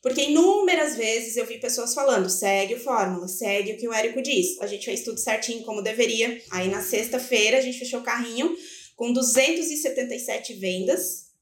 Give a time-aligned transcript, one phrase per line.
[0.00, 4.22] Porque inúmeras vezes eu vi pessoas falando, segue o fórmula, segue o que o Érico
[4.22, 4.60] diz.
[4.60, 6.40] A gente fez tudo certinho como deveria.
[6.52, 8.54] Aí na sexta-feira a gente fechou o carrinho
[8.94, 11.32] com 277 vendas,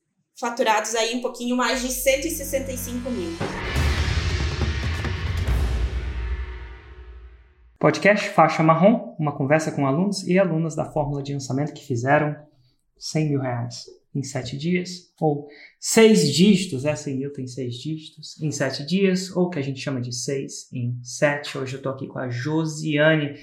[0.40, 3.32] faturados aí um pouquinho mais de 165 mil.
[7.78, 12.34] Podcast Faixa Marrom, uma conversa com alunos e alunas da fórmula de lançamento que fizeram
[12.96, 13.84] 100 mil reais
[14.16, 15.46] em sete dias, ou
[15.78, 19.78] seis dígitos, essa em mil tem seis dígitos, em sete dias, ou que a gente
[19.78, 21.58] chama de seis em sete.
[21.58, 23.34] Hoje eu tô aqui com a Josiane.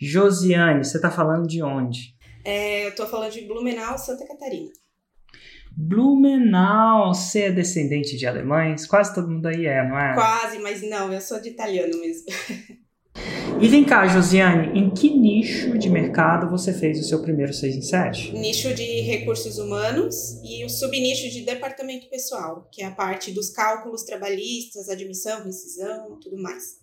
[0.00, 2.16] Josiane, você tá falando de onde?
[2.44, 4.70] É, eu tô falando de Blumenau, Santa Catarina.
[5.76, 8.86] Blumenau, você é descendente de alemães?
[8.86, 10.14] Quase todo mundo aí é, não é?
[10.14, 12.26] Quase, mas não, eu sou de italiano mesmo.
[13.62, 17.76] E vem cá, Josiane, em que nicho de mercado você fez o seu primeiro 6
[17.76, 18.32] em 7?
[18.32, 23.50] Nicho de recursos humanos e o subnicho de departamento pessoal, que é a parte dos
[23.50, 26.80] cálculos trabalhistas, admissão, rescisão, tudo mais.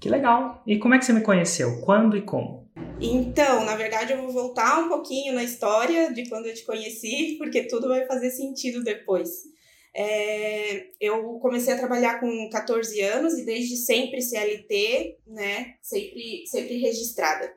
[0.00, 0.62] Que legal.
[0.66, 1.82] E como é que você me conheceu?
[1.82, 2.66] Quando e como?
[2.98, 7.36] Então, na verdade, eu vou voltar um pouquinho na história de quando eu te conheci,
[7.38, 9.28] porque tudo vai fazer sentido depois.
[10.00, 15.74] É, eu comecei a trabalhar com 14 anos e desde sempre CLT, né?
[15.82, 17.52] Sempre, sempre registrada.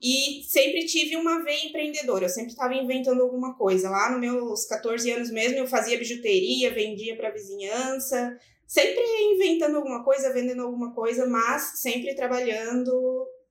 [0.00, 3.90] E sempre tive uma veia empreendedora, eu sempre estava inventando alguma coisa.
[3.90, 9.02] Lá nos meus 14 anos mesmo, eu fazia bijuteria, vendia para vizinhança, sempre
[9.34, 12.90] inventando alguma coisa, vendendo alguma coisa, mas sempre trabalhando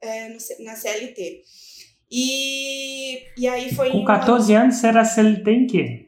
[0.02, 1.44] é, no, na CLT.
[2.12, 3.92] E, e aí foi.
[3.92, 4.62] Com 14 uma...
[4.64, 6.05] anos, você era CLT em quê?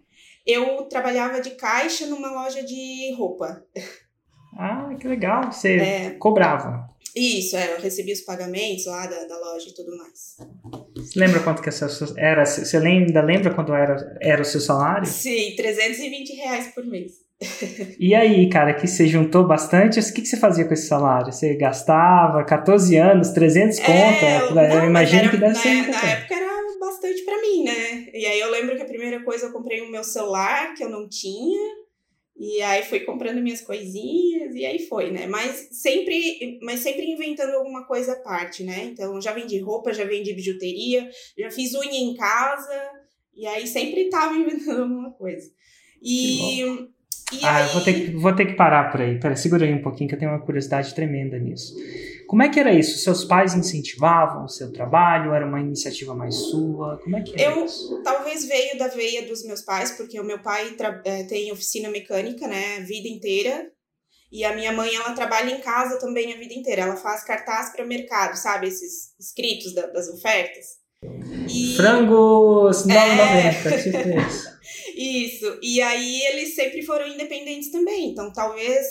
[0.48, 3.64] Eu trabalhava de caixa numa loja de roupa.
[4.58, 5.52] Ah, que legal.
[5.52, 6.90] Você é, cobrava.
[7.16, 10.38] Isso, é, eu recebia os pagamentos lá da, da loja e tudo mais.
[10.96, 11.70] Você lembra quanto que
[12.18, 12.46] era?
[12.46, 15.06] Você ainda lembra quanto era, era o seu salário?
[15.06, 17.28] Sim, 320 reais por mês.
[18.00, 21.32] E aí, cara, que você juntou bastante, o que, que você fazia com esse salário?
[21.32, 23.92] Você gastava 14 anos, 300 conto?
[23.92, 25.88] É, eu, não, eu imagino era, que deve na, ser.
[25.88, 26.48] Na época era
[26.80, 27.97] bastante para mim, né?
[28.18, 30.90] E aí eu lembro que a primeira coisa eu comprei o meu celular, que eu
[30.90, 31.76] não tinha,
[32.40, 35.26] e aí fui comprando minhas coisinhas e aí foi, né?
[35.26, 38.86] Mas sempre, mas sempre inventando alguma coisa à parte, né?
[38.86, 42.92] Então já vendi roupa, já vendi bijuteria, já fiz unha em casa,
[43.36, 45.50] e aí sempre tava inventando alguma coisa.
[46.02, 47.68] E, e ah, aí...
[47.68, 49.20] eu vou ter, que, vou ter que parar por aí.
[49.20, 51.76] Pera, segura aí um pouquinho que eu tenho uma curiosidade tremenda nisso.
[52.28, 53.00] Como é que era isso?
[53.00, 55.34] Seus pais incentivavam o seu trabalho?
[55.34, 57.00] Era uma iniciativa mais sua?
[57.02, 58.02] Como é que era eu, isso?
[58.04, 62.46] Talvez veio da veia dos meus pais, porque o meu pai é, tem oficina mecânica,
[62.46, 63.72] né, a vida inteira.
[64.30, 66.82] E a minha mãe, ela trabalha em casa também a vida inteira.
[66.82, 68.68] Ela faz cartaz para mercado, sabe?
[68.68, 70.66] Esses escritos da, das ofertas.
[71.50, 71.78] E...
[71.78, 73.82] Frangos 9,90, é...
[73.82, 74.58] tipo isso.
[74.98, 75.60] isso.
[75.62, 78.10] E aí eles sempre foram independentes também.
[78.10, 78.86] Então talvez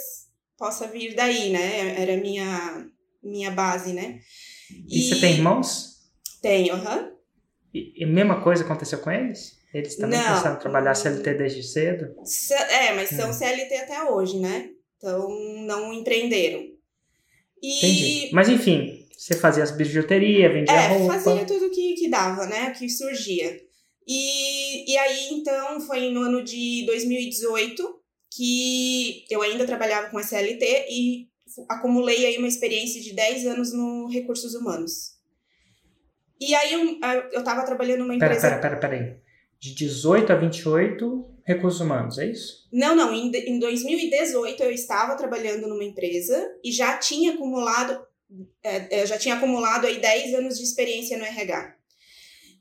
[0.56, 2.00] possa vir daí, né?
[2.00, 2.86] Era minha
[3.31, 4.20] minha base, né?
[4.88, 5.97] E, e você tem irmãos?
[6.41, 6.98] Tenho, aham.
[6.98, 7.16] Uhum.
[7.75, 9.56] E, a mesma coisa aconteceu com eles?
[9.75, 12.14] Eles também não, começaram a trabalhar CLT desde cedo?
[12.70, 13.32] É, mas são hum.
[13.32, 14.70] CLT até hoje, né?
[14.97, 15.28] Então,
[15.66, 16.64] não empreenderam.
[17.62, 17.78] E...
[17.78, 18.31] Entendi.
[18.32, 21.19] Mas, enfim, você fazia as bijuterias, vendia é, roupa?
[21.19, 22.70] fazia tudo que, que dava, né?
[22.70, 23.60] Que surgia.
[24.06, 27.97] E, e aí, então, foi no ano de 2018
[28.34, 31.28] que eu ainda trabalhava com a CLT e
[31.68, 35.16] acumulei aí uma experiência de 10 anos no recursos humanos.
[36.40, 36.98] E aí eu,
[37.32, 38.40] eu tava trabalhando numa empresa...
[38.40, 39.16] Pera, pera, pera, pera aí.
[39.58, 42.68] De 18 a 28, recursos humanos, é isso?
[42.70, 43.12] Não, não.
[43.14, 48.04] Em, em 2018 eu estava trabalhando numa empresa e já tinha acumulado,
[48.62, 51.74] é, é já tinha acumulado aí 10 anos de experiência no RH.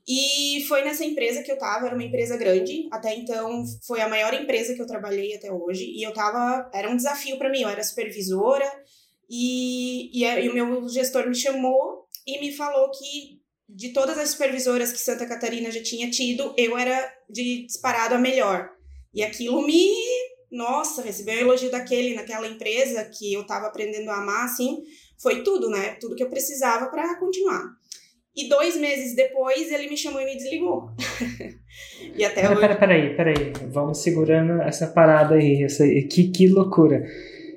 [0.08, 4.08] E foi nessa empresa que eu tava, era uma empresa grande, até então foi a
[4.08, 7.62] maior empresa que eu trabalhei até hoje, e eu tava, era um desafio para mim,
[7.62, 8.70] eu era supervisora,
[9.28, 14.30] e, e, e o meu gestor me chamou e me falou que de todas as
[14.30, 18.70] supervisoras que Santa Catarina já tinha tido, eu era de disparado a melhor.
[19.12, 19.92] E aquilo me,
[20.52, 24.84] nossa, recebeu um elogio daquele naquela empresa que eu tava aprendendo a amar, assim,
[25.20, 25.96] foi tudo, né?
[26.00, 27.64] Tudo que eu precisava para continuar.
[28.36, 30.90] E dois meses depois ele me chamou e me desligou.
[32.14, 32.60] e até Pera, hoje...
[32.60, 33.52] pera, peraí, peraí.
[33.70, 35.62] Vamos segurando essa parada aí.
[35.62, 37.02] Essa, que, que loucura.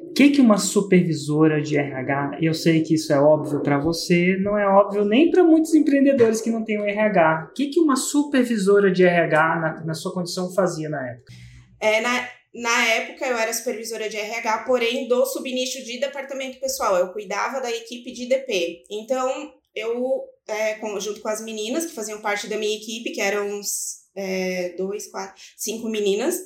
[0.10, 4.38] O que, que uma supervisora de RH, eu sei que isso é óbvio para você,
[4.42, 7.50] não é óbvio nem para muitos empreendedores que não têm o RH.
[7.52, 11.34] O que, que uma supervisora de RH, na, na sua condição, fazia na época?
[11.80, 16.98] É, na, na época eu era supervisora de RH, porém do subnicho de departamento pessoal.
[16.98, 18.84] Eu cuidava da equipe de DP.
[18.90, 23.22] Então, eu é, com, junto com as meninas que faziam parte da minha equipe, que
[23.22, 26.38] eram uns é, dois, quatro, cinco meninas,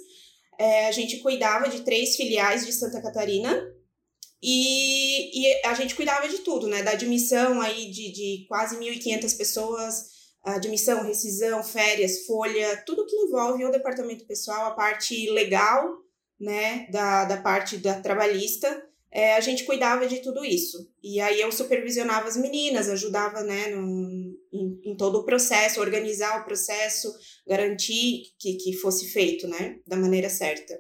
[0.59, 3.63] é, a gente cuidava de três filiais de Santa Catarina
[4.41, 6.83] e, e a gente cuidava de tudo, né?
[6.83, 10.05] Da admissão aí de, de quase 1.500 pessoas,
[10.44, 15.89] admissão, rescisão, férias, folha, tudo que envolve o departamento pessoal, a parte legal,
[16.39, 16.88] né?
[16.91, 18.69] Da, da parte da trabalhista
[19.13, 20.77] é, a gente cuidava de tudo isso.
[21.04, 26.42] E aí eu supervisionava as meninas, ajudava né, no, em, em, todo o processo, organizar
[26.42, 27.13] o processo,
[27.48, 30.74] garantir que, que fosse feito né, da maneira certa.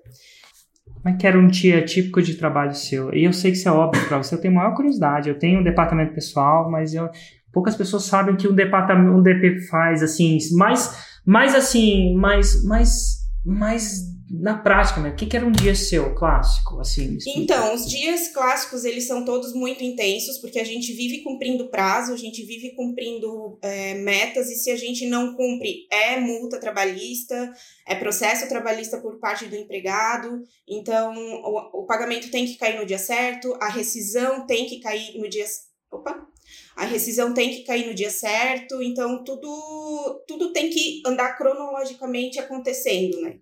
[1.05, 3.13] Mas que era um dia típico de trabalho seu.
[3.13, 5.29] E eu sei que isso é óbvio para você, eu tenho maior curiosidade.
[5.29, 7.07] Eu tenho um departamento pessoal, mas eu,
[7.51, 13.17] poucas pessoas sabem que um departamento, um DP faz assim, mais, mais assim, mais, mais,
[13.45, 15.09] mais na prática, né?
[15.09, 17.17] O que, que era um dia seu clássico, assim?
[17.35, 22.13] Então, os dias clássicos, eles são todos muito intensos, porque a gente vive cumprindo prazo,
[22.13, 27.53] a gente vive cumprindo é, metas, e se a gente não cumpre, é multa trabalhista,
[27.87, 32.85] é processo trabalhista por parte do empregado, então o, o pagamento tem que cair no
[32.85, 35.45] dia certo, a rescisão tem que cair no dia...
[35.91, 36.27] Opa!
[36.75, 42.39] A rescisão tem que cair no dia certo, então tudo, tudo tem que andar cronologicamente
[42.39, 43.37] acontecendo, né?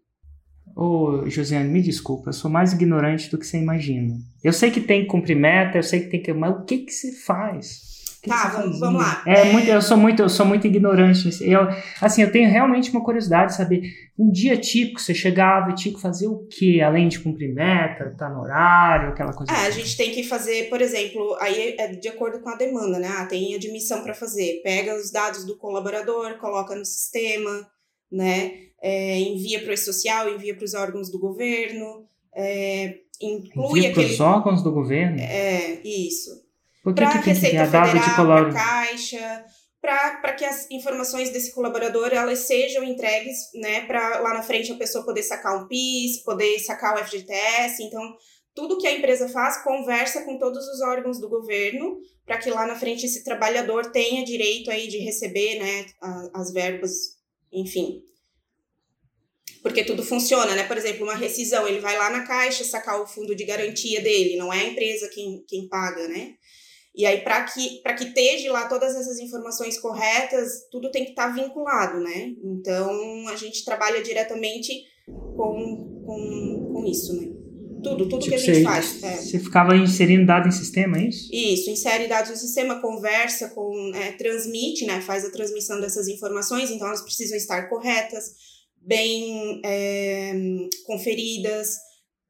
[0.76, 4.18] Ô, Josiane, me desculpa, eu sou mais ignorante do que você imagina.
[4.44, 6.34] Eu sei que tem que cumprir meta, eu sei que tem que.
[6.34, 7.92] Mas o que que você faz?
[8.22, 9.24] Que tá, vamos, vamos lá.
[9.26, 11.28] É, é, Muito, eu sou muito, eu sou muito ignorante.
[11.44, 11.62] Eu,
[12.00, 13.82] assim, eu tenho realmente uma curiosidade de saber.
[14.18, 16.82] Um dia típico, você chegava e tinha que fazer o quê?
[16.86, 19.52] Além de cumprir meta, estar tá no horário, aquela coisa.
[19.52, 19.68] É, assim.
[19.68, 23.08] a gente tem que fazer, por exemplo, aí é de acordo com a demanda, né?
[23.08, 24.62] Ah, tem admissão para fazer.
[24.64, 27.68] Pega os dados do colaborador, coloca no sistema,
[28.12, 28.62] né?
[28.82, 32.04] é, envia para o social, envia para os órgãos do governo,
[32.36, 35.20] é, inclui envia para os órgãos do governo?
[35.20, 36.42] É, isso.
[36.84, 39.46] Para a Receita Federal, para a Caixa,
[39.80, 44.78] para que as informações desse colaborador elas sejam entregues, né, para lá na frente a
[44.78, 48.02] pessoa poder sacar um PIS, poder sacar o FGTS, então
[48.56, 52.66] tudo que a empresa faz conversa com todos os órgãos do governo para que lá
[52.66, 55.86] na frente esse trabalhador tenha direito aí de receber, né,
[56.34, 57.21] as verbas,
[57.52, 58.04] enfim,
[59.62, 60.64] porque tudo funciona, né?
[60.64, 64.38] Por exemplo, uma rescisão, ele vai lá na caixa sacar o fundo de garantia dele,
[64.38, 66.36] não é a empresa quem, quem paga, né?
[66.94, 71.30] E aí, para que, que esteja lá todas essas informações corretas, tudo tem que estar
[71.30, 72.34] tá vinculado, né?
[72.44, 74.74] Então, a gente trabalha diretamente
[75.06, 77.41] com, com, com isso, né?
[77.84, 79.04] Tudo, tudo tipo, que a gente você, faz.
[79.04, 79.18] É.
[79.18, 81.30] Você ficava inserindo dados em sistema, é isso?
[81.34, 85.02] Isso, insere dados no sistema, conversa com, é, transmite, né?
[85.02, 88.36] Faz a transmissão dessas informações, então elas precisam estar corretas
[88.82, 90.34] bem é,
[90.86, 91.78] conferidas.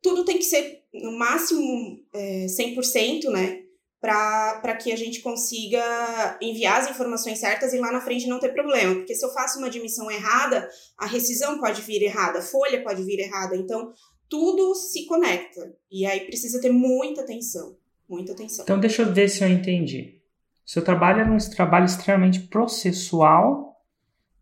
[0.01, 3.59] Tudo tem que ser no máximo é, 100%, né?
[3.99, 8.51] Para que a gente consiga enviar as informações certas e lá na frente não ter
[8.51, 8.95] problema.
[8.95, 10.67] Porque se eu faço uma admissão errada,
[10.97, 13.55] a rescisão pode vir errada, a folha pode vir errada.
[13.55, 13.93] Então,
[14.31, 15.75] tudo se conecta.
[15.91, 17.75] E aí precisa ter muita atenção.
[18.07, 18.63] Muita atenção.
[18.63, 20.21] Então, deixa eu ver se eu entendi.
[20.65, 23.77] Seu trabalho era um trabalho extremamente processual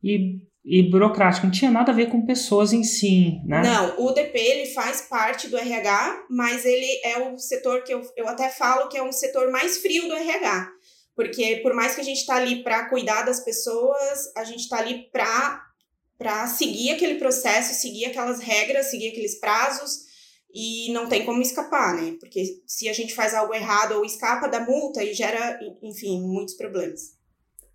[0.03, 3.63] e e burocrático, não tinha nada a ver com pessoas em si, né?
[3.63, 8.01] Não, o DP ele faz parte do RH, mas ele é o setor que eu,
[8.15, 10.69] eu até falo que é um setor mais frio do RH.
[11.15, 14.77] Porque por mais que a gente está ali para cuidar das pessoas, a gente está
[14.77, 15.68] ali para
[16.19, 20.07] para seguir aquele processo, seguir aquelas regras, seguir aqueles prazos
[20.53, 22.15] e não tem como escapar, né?
[22.19, 26.55] Porque se a gente faz algo errado ou escapa da multa, e gera, enfim, muitos
[26.55, 27.17] problemas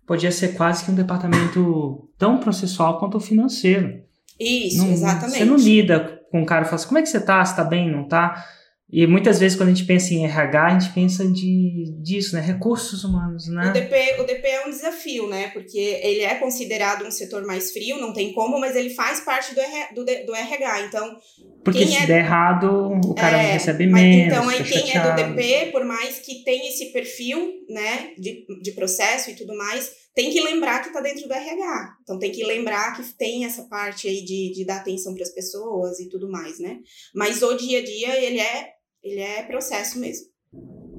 [0.05, 4.03] podia ser quase que um departamento tão processual quanto o financeiro.
[4.39, 5.37] Isso, não, exatamente.
[5.37, 7.43] Você não lida com o cara e fala assim, como é que você tá?
[7.43, 8.45] Você tá bem, não tá?
[8.91, 12.41] E muitas vezes quando a gente pensa em RH, a gente pensa de, disso, né?
[12.41, 13.69] Recursos humanos, né?
[13.69, 15.49] O DP, o DP é um desafio, né?
[15.49, 19.55] Porque ele é considerado um setor mais frio, não tem como, mas ele faz parte
[19.55, 20.81] do, RH, do, do RH.
[20.81, 21.17] Então,
[21.63, 22.05] porque se é...
[22.05, 24.27] der errado, o cara é, recebe menos.
[24.27, 25.19] Então, aí quem chateado.
[25.19, 29.57] é do DP, por mais que tenha esse perfil, né, de, de processo e tudo
[29.57, 31.97] mais, tem que lembrar que está dentro do RH.
[32.03, 35.33] Então, tem que lembrar que tem essa parte aí de, de dar atenção para as
[35.33, 36.77] pessoas e tudo mais, né?
[37.15, 38.74] Mas o dia a dia, ele é,
[39.05, 40.25] ele é processo mesmo.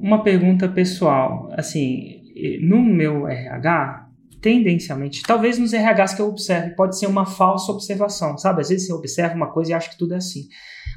[0.00, 2.22] Uma pergunta pessoal, assim,
[2.62, 4.08] no meu RH,
[4.40, 8.60] tendencialmente, talvez nos RHs que eu observe, pode ser uma falsa observação, sabe?
[8.60, 10.46] Às vezes você observa uma coisa e acha que tudo é assim.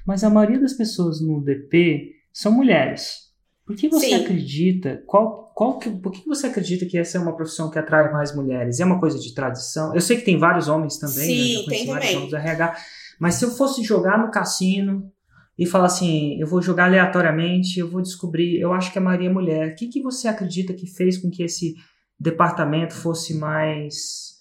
[0.05, 3.29] Mas a maioria das pessoas no DP são mulheres.
[3.65, 4.15] Por que você Sim.
[4.15, 5.01] acredita?
[5.07, 8.35] Qual, qual que, por que você acredita que essa é uma profissão que atrai mais
[8.35, 8.79] mulheres?
[8.79, 9.95] É uma coisa de tradição?
[9.95, 11.65] Eu sei que tem vários homens também, Sim, né?
[11.69, 12.17] tem também.
[12.17, 12.75] Homens RH,
[13.19, 15.11] mas se eu fosse jogar no cassino
[15.59, 19.27] e falar assim, eu vou jogar aleatoriamente, eu vou descobrir, eu acho que a maioria
[19.29, 19.67] é mulher.
[19.67, 21.75] O que, que você acredita que fez com que esse
[22.17, 24.39] departamento fosse mais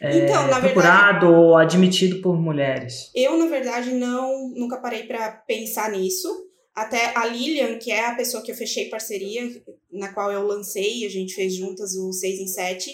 [0.00, 3.10] é, Então, na procurado ou admitido por mulheres?
[3.12, 6.28] Eu, na verdade, não nunca parei para pensar nisso.
[6.72, 9.42] Até a Lilian, que é a pessoa que eu fechei parceria,
[9.92, 12.92] na qual eu lancei, a gente fez juntas o 6 em 7,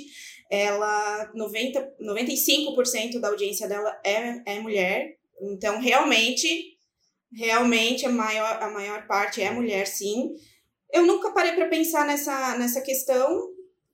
[0.50, 5.16] ela, 90, 95% da audiência dela é, é mulher.
[5.42, 6.69] Então, realmente,
[7.32, 10.34] realmente a maior, a maior parte é mulher, sim.
[10.92, 13.48] Eu nunca parei para pensar nessa, nessa questão.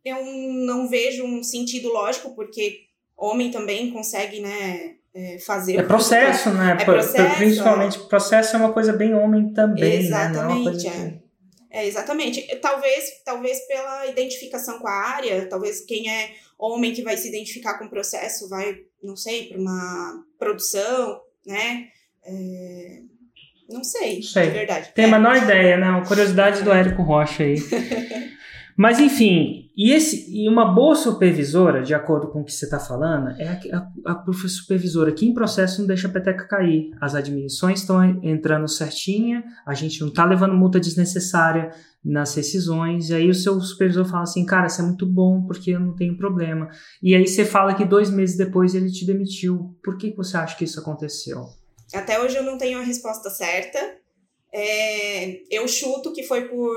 [0.04, 5.76] Eu não vejo um sentido lógico, porque homem também consegue, né, é, fazer.
[5.78, 6.76] É processo, né?
[6.78, 8.02] É processo, Principalmente, é.
[8.02, 9.94] processo é uma coisa bem homem também.
[9.94, 11.20] Exatamente, né?
[11.70, 11.80] é.
[11.82, 11.86] é.
[11.86, 12.42] exatamente.
[12.60, 17.78] Talvez, talvez pela identificação com a área, talvez quem é homem que vai se identificar
[17.78, 21.88] com o processo vai, não sei, para uma produção, né?
[22.22, 23.02] É...
[23.68, 24.46] Não sei, sei.
[24.46, 24.90] de verdade.
[24.94, 25.90] Tem a menor ideia, né?
[25.90, 27.56] Uma curiosidade do Érico Rocha aí.
[28.76, 32.78] Mas enfim, e, esse, e uma boa supervisora, de acordo com o que você está
[32.78, 36.90] falando, é a, a, a supervisora que em processo não deixa a peteca cair.
[37.00, 41.70] As admissões estão entrando certinha, a gente não está levando multa desnecessária
[42.04, 45.70] nas rescisões, e aí o seu supervisor fala assim, cara, isso é muito bom porque
[45.70, 46.68] eu não tenho problema.
[47.02, 49.75] E aí você fala que dois meses depois ele te demitiu.
[49.82, 51.46] Por que você acha que isso aconteceu?
[51.96, 53.98] Até hoje eu não tenho a resposta certa.
[54.52, 56.76] É, eu chuto que foi por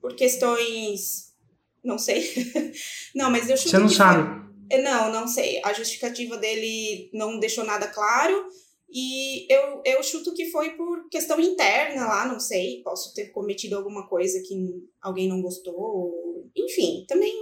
[0.00, 1.34] por questões.
[1.82, 2.24] Não sei.
[3.14, 3.70] não, mas eu chuto.
[3.70, 4.22] Você não sabe?
[4.22, 4.78] Foi...
[4.78, 5.60] É, não, não sei.
[5.64, 8.46] A justificativa dele não deixou nada claro.
[8.92, 12.82] E eu, eu chuto que foi por questão interna lá, não sei.
[12.82, 14.54] Posso ter cometido alguma coisa que
[15.00, 16.50] alguém não gostou.
[16.56, 17.32] Enfim, também.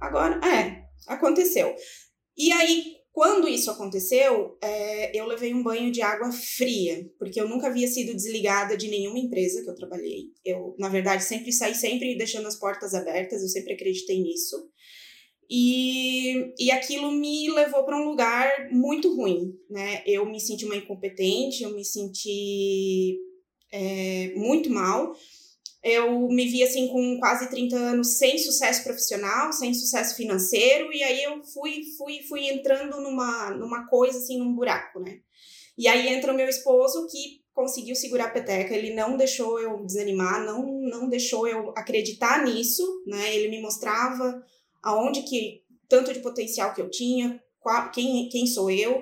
[0.00, 1.74] Agora, é, aconteceu.
[2.36, 7.48] E aí, quando isso aconteceu, é, eu levei um banho de água fria, porque eu
[7.48, 10.26] nunca havia sido desligada de nenhuma empresa que eu trabalhei.
[10.44, 14.70] Eu, na verdade, sempre saí sempre deixando as portas abertas, eu sempre acreditei nisso.
[15.50, 20.04] E, e aquilo me levou para um lugar muito ruim, né?
[20.06, 23.18] Eu me senti uma incompetente, eu me senti
[23.72, 25.12] é, muito mal
[25.82, 31.02] eu me vi assim com quase 30 anos sem sucesso profissional, sem sucesso financeiro, e
[31.02, 35.20] aí eu fui fui fui entrando numa numa coisa assim, num buraco, né?
[35.76, 39.84] E aí entra o meu esposo que conseguiu segurar a peteca, ele não deixou eu
[39.84, 43.34] desanimar, não não deixou eu acreditar nisso, né?
[43.36, 44.42] Ele me mostrava
[44.82, 49.00] aonde que tanto de potencial que eu tinha, qual, quem quem sou eu,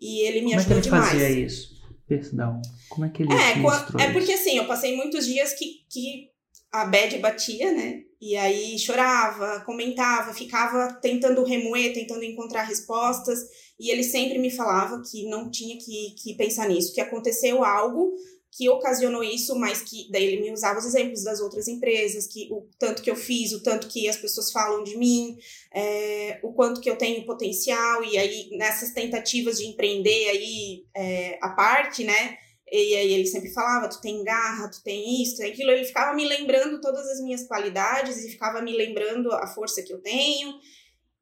[0.00, 1.12] e ele me Como ajudou é que ele demais.
[1.12, 1.75] Fazia isso?
[2.06, 2.62] Perdão.
[2.88, 6.30] Como é que ele é, mostrou é porque assim, eu passei muitos dias que, que
[6.72, 8.02] a bad batia, né?
[8.20, 13.40] E aí chorava, comentava, ficava tentando remoer, tentando encontrar respostas.
[13.78, 18.14] E ele sempre me falava que não tinha que, que pensar nisso, que aconteceu algo
[18.56, 22.48] que ocasionou isso, mas que daí ele me usava os exemplos das outras empresas, que
[22.50, 25.36] o tanto que eu fiz, o tanto que as pessoas falam de mim,
[25.74, 31.38] é, o quanto que eu tenho potencial, e aí nessas tentativas de empreender aí é,
[31.42, 32.38] a parte, né?
[32.72, 35.84] E aí ele sempre falava, tu tem garra, tu tem isso, tu tem aquilo, ele
[35.84, 40.00] ficava me lembrando todas as minhas qualidades e ficava me lembrando a força que eu
[40.00, 40.54] tenho.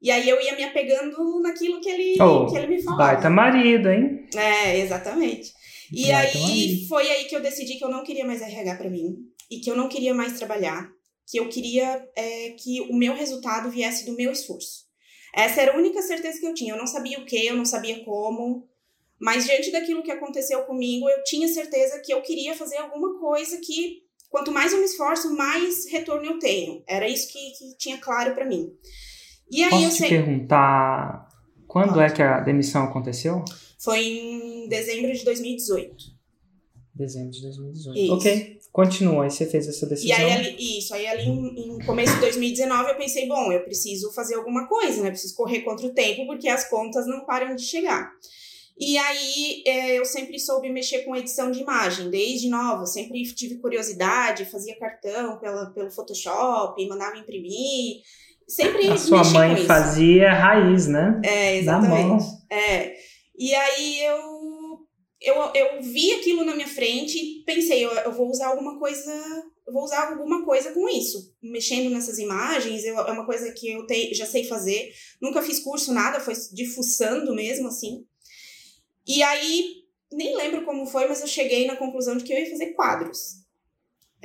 [0.01, 3.03] E aí eu ia me apegando naquilo que ele, oh, que ele me falava.
[3.03, 4.25] Baita marido, hein?
[4.35, 5.53] É, exatamente.
[5.91, 9.17] E aí foi aí que eu decidi que eu não queria mais RH para mim
[9.49, 10.89] e que eu não queria mais trabalhar,
[11.27, 14.85] que eu queria é, que o meu resultado viesse do meu esforço.
[15.33, 16.73] Essa era a única certeza que eu tinha.
[16.73, 18.67] Eu não sabia o que, eu não sabia como,
[19.19, 23.57] mas diante daquilo que aconteceu comigo, eu tinha certeza que eu queria fazer alguma coisa
[23.57, 26.83] que quanto mais eu me esforço, mais retorno eu tenho.
[26.87, 28.69] Era isso que, que tinha claro para mim.
[29.51, 30.07] E aí Posso eu sei...
[30.07, 31.29] te perguntar
[31.67, 32.11] quando Pode.
[32.11, 33.43] é que a demissão aconteceu?
[33.85, 35.95] Foi em dezembro de 2018.
[36.95, 37.99] Dezembro de 2018.
[37.99, 38.13] Isso.
[38.13, 38.59] Ok.
[38.71, 40.17] Continua, aí você fez essa decisão.
[40.17, 43.63] E aí, ali, isso, aí ali em, em, começo de 2019 eu pensei, bom, eu
[43.63, 45.11] preciso fazer alguma coisa, né?
[45.11, 48.11] Preciso correr contra o tempo, porque as contas não param de chegar.
[48.77, 53.59] E aí é, eu sempre soube mexer com edição de imagem, desde nova, sempre tive
[53.59, 58.01] curiosidade, fazia cartão pela, pelo Photoshop, mandava imprimir,
[58.45, 61.21] sempre A sua mãe fazia raiz, né?
[61.23, 62.25] É, exatamente.
[62.49, 63.14] É.
[63.37, 64.87] E aí eu,
[65.21, 69.11] eu, eu vi aquilo na minha frente e pensei, eu, eu vou usar alguma coisa,
[69.67, 71.35] eu vou usar alguma coisa com isso.
[71.41, 74.93] Mexendo nessas imagens, eu, é uma coisa que eu te, já sei fazer.
[75.21, 78.05] Nunca fiz curso, nada, foi difuçando mesmo, assim.
[79.07, 82.49] E aí, nem lembro como foi, mas eu cheguei na conclusão de que eu ia
[82.49, 83.44] fazer quadros.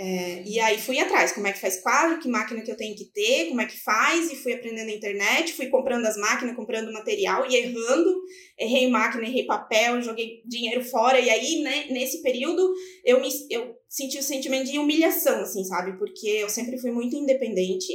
[0.02, 2.96] É, e aí fui atrás, como é que faz quadro, que máquina que eu tenho
[2.96, 6.56] que ter, como é que faz, e fui aprendendo na internet, fui comprando as máquinas,
[6.56, 8.18] comprando material e errando,
[8.58, 12.72] errei máquina, errei papel, joguei dinheiro fora, e aí, né, nesse período,
[13.04, 17.14] eu, me, eu senti o sentimento de humilhação, assim, sabe, porque eu sempre fui muito
[17.14, 17.92] independente,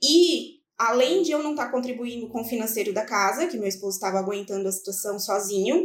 [0.00, 3.68] e além de eu não estar tá contribuindo com o financeiro da casa, que meu
[3.68, 5.84] esposo estava aguentando a situação sozinho,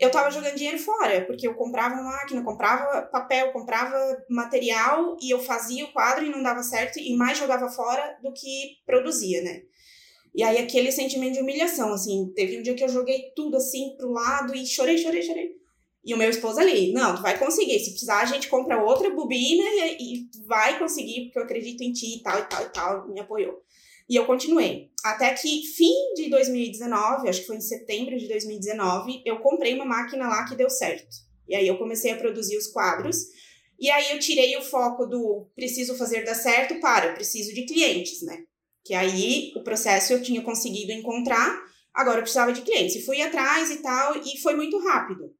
[0.00, 3.94] eu estava jogando dinheiro fora, porque eu comprava máquina, comprava papel, comprava
[4.30, 8.32] material e eu fazia o quadro e não dava certo e mais jogava fora do
[8.32, 9.62] que produzia, né?
[10.34, 13.94] E aí aquele sentimento de humilhação, assim, teve um dia que eu joguei tudo assim
[13.98, 15.50] pro lado e chorei, chorei, chorei.
[16.02, 19.10] E o meu esposo ali, não, tu vai conseguir, se precisar a gente compra outra
[19.10, 22.68] bobina e, e vai conseguir, porque eu acredito em ti e tal e tal e
[22.70, 23.62] tal, me apoiou.
[24.10, 24.90] E eu continuei.
[25.04, 29.84] Até que fim de 2019, acho que foi em setembro de 2019, eu comprei uma
[29.84, 31.06] máquina lá que deu certo.
[31.48, 33.16] E aí eu comecei a produzir os quadros.
[33.78, 38.22] E aí eu tirei o foco do preciso fazer dar certo para preciso de clientes,
[38.22, 38.36] né?
[38.84, 41.62] Que aí o processo eu tinha conseguido encontrar,
[41.94, 42.96] agora eu precisava de clientes.
[42.96, 45.32] E fui atrás e tal, e foi muito rápido.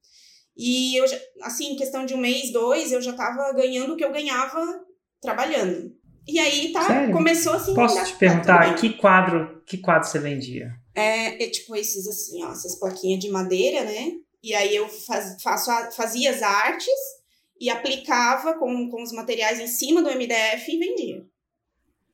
[0.56, 1.04] E eu,
[1.42, 4.80] assim, em questão de um mês, dois, eu já estava ganhando o que eu ganhava
[5.20, 5.92] trabalhando.
[6.26, 7.12] E aí tá, Sério?
[7.12, 7.74] começou assim.
[7.74, 10.72] Posso te perguntar, que quadro, que quadro você vendia?
[10.94, 14.12] É, é, tipo esses assim, ó, essas plaquinhas de madeira, né?
[14.42, 16.88] E aí eu faz, faço a, fazia as artes
[17.60, 21.26] e aplicava com, com os materiais em cima do MDF e vendia.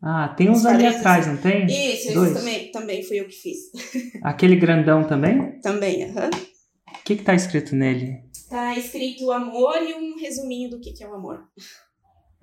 [0.02, 1.66] Ah, tem uns ali atrás, não tem?
[1.66, 2.30] Isso, Dois.
[2.30, 3.58] esse também, também fui eu que fiz.
[4.22, 5.60] Aquele grandão também?
[5.60, 6.30] Também, aham.
[6.30, 8.20] O que que tá escrito nele?
[8.50, 11.48] Tá escrito amor e um resuminho do que que é o amor.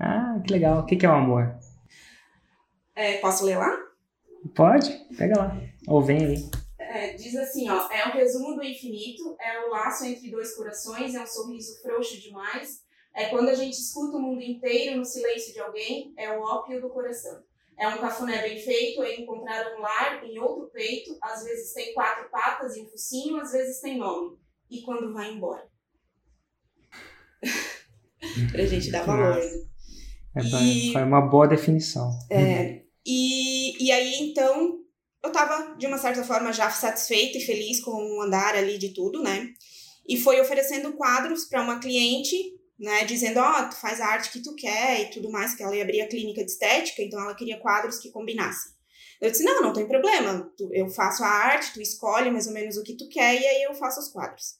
[0.06, 0.82] Ah, que legal.
[0.82, 1.58] O que, é o amor?
[2.94, 3.74] É, posso ler lá?
[4.54, 5.58] Pode, pega lá.
[5.88, 6.50] Ou vem aí.
[6.78, 11.16] É, diz assim, ó, é um resumo do infinito, é o laço entre dois corações,
[11.16, 12.82] é um sorriso frouxo demais,
[13.16, 16.82] é quando a gente escuta o mundo inteiro no silêncio de alguém, é o ópio
[16.82, 17.42] do coração.
[17.80, 21.94] É um cafuné bem feito, é encontrar um lar em outro peito, às vezes tem
[21.94, 24.38] quatro patas e um focinho, às vezes tem nome.
[24.70, 25.68] E quando vai embora?
[28.52, 29.42] pra gente dar valor.
[30.36, 32.12] É, e, foi uma boa definição.
[32.30, 34.80] É, e, e aí, então,
[35.24, 38.90] eu tava, de uma certa forma, já satisfeita e feliz com o andar ali de
[38.90, 39.50] tudo, né?
[40.08, 42.36] E foi oferecendo quadros para uma cliente,
[42.80, 43.06] né?
[43.06, 45.76] Dizendo, ó, oh, tu faz a arte que tu quer e tudo mais, que ela
[45.76, 48.74] ia abrir a clínica de estética, então ela queria quadros que combinassem.
[49.22, 52.76] Eu disse, não, não tem problema, eu faço a arte, tu escolhe mais ou menos
[52.76, 54.56] o que tu quer e aí eu faço os quadros.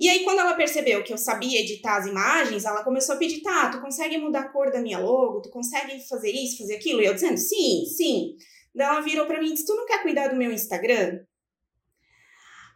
[0.00, 3.40] E aí, quando ela percebeu que eu sabia editar as imagens, ela começou a pedir,
[3.42, 5.42] tá, tu consegue mudar a cor da minha logo?
[5.42, 7.02] Tu consegue fazer isso, fazer aquilo?
[7.02, 8.36] E eu dizendo, sim, sim.
[8.72, 11.18] Daí ela virou para mim e disse, tu não quer cuidar do meu Instagram?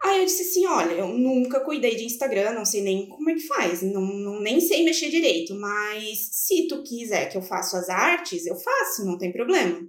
[0.03, 3.35] Aí eu disse assim, olha, eu nunca cuidei de Instagram, não sei nem como é
[3.35, 7.79] que faz, não, não, nem sei mexer direito, mas se tu quiser que eu faça
[7.79, 9.81] as artes, eu faço, não tem problema.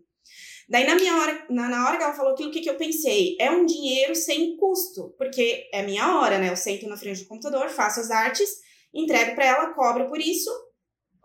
[0.73, 2.77] Daí, na minha hora, na, na hora que ela falou aquilo, o que, que eu
[2.77, 3.37] pensei?
[3.39, 6.49] É um dinheiro sem custo, porque é minha hora, né?
[6.49, 8.49] Eu sento na frente do computador, faço as artes,
[8.91, 10.49] entrego para ela, cobro por isso.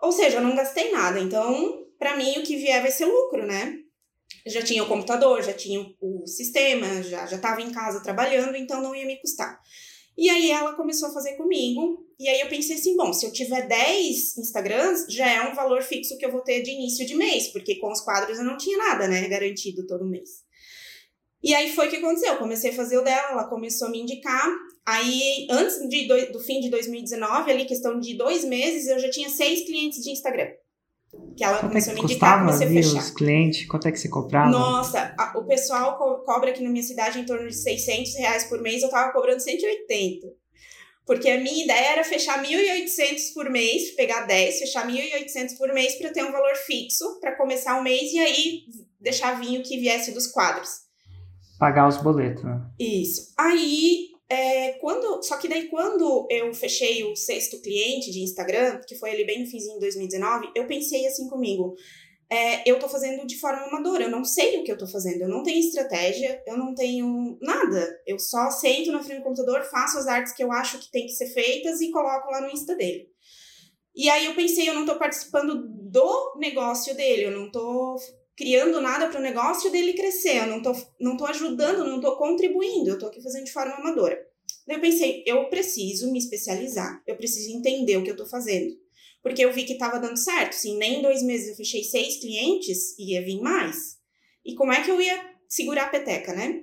[0.03, 1.19] Ou seja, eu não gastei nada.
[1.19, 3.79] Então, para mim, o que vier vai ser lucro, né?
[4.47, 8.83] já tinha o computador, já tinha o sistema, já já estava em casa trabalhando, então
[8.83, 9.59] não ia me custar.
[10.19, 12.05] E aí ela começou a fazer comigo.
[12.19, 15.81] E aí eu pensei assim, bom, se eu tiver 10 Instagrams, já é um valor
[15.81, 18.57] fixo que eu vou ter de início de mês, porque com os quadros eu não
[18.57, 20.29] tinha nada, né, garantido todo mês.
[21.41, 23.91] E aí foi o que aconteceu, eu comecei a fazer o dela, ela começou a
[23.93, 24.51] me indicar.
[24.85, 29.09] Aí, antes de do, do fim de 2019, ali, questão de dois meses, eu já
[29.09, 30.49] tinha seis clientes de Instagram.
[31.39, 32.99] Que ela quanto começou é a me indicar, comecei a fechar.
[32.99, 34.51] os clientes, quanto é que você cobrava?
[34.51, 38.45] Nossa, a, o pessoal co cobra aqui na minha cidade em torno de 600 reais
[38.45, 40.27] por mês, eu tava cobrando 180.
[41.07, 45.95] Porque a minha ideia era fechar 1.800 por mês, pegar 10, fechar 1.800 por mês
[45.95, 48.63] para ter um valor fixo para começar o mês e aí
[49.01, 50.69] deixar vinho que viesse dos quadros.
[51.57, 52.61] Pagar os boletos, né?
[52.81, 53.33] Isso.
[53.39, 58.95] Aí é, quando, só que daí quando eu fechei o sexto cliente de Instagram, que
[58.95, 61.75] foi ali bem no finzinho de 2019, eu pensei assim comigo,
[62.31, 65.23] é, eu tô fazendo de forma amadora, eu não sei o que eu tô fazendo,
[65.23, 69.63] eu não tenho estratégia, eu não tenho nada, eu só sento na frente do computador,
[69.65, 72.51] faço as artes que eu acho que tem que ser feitas e coloco lá no
[72.51, 73.09] Insta dele.
[73.97, 77.97] E aí eu pensei, eu não tô participando do negócio dele, eu não tô
[78.39, 82.17] criando nada para o negócio dele crescer, eu não tô, não tô ajudando, não tô
[82.17, 84.17] contribuindo, eu tô aqui fazendo de forma amadora.
[84.65, 88.73] Daí eu pensei, eu preciso me especializar, eu preciso entender o que eu tô fazendo.
[89.25, 92.21] Porque eu vi que estava dando certo, sim, nem em dois meses eu fechei seis
[92.21, 93.97] clientes, ia vir mais.
[94.47, 96.63] E como é que eu ia segurar a peteca, né?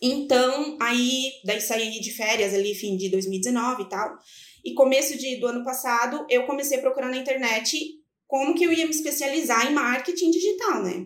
[0.00, 4.16] Então, aí, daí saí de férias ali, fim de 2019 e tal.
[4.64, 8.01] E começo de, do ano passado, eu comecei a procurar na internet
[8.32, 11.04] como que eu ia me especializar em marketing digital, né?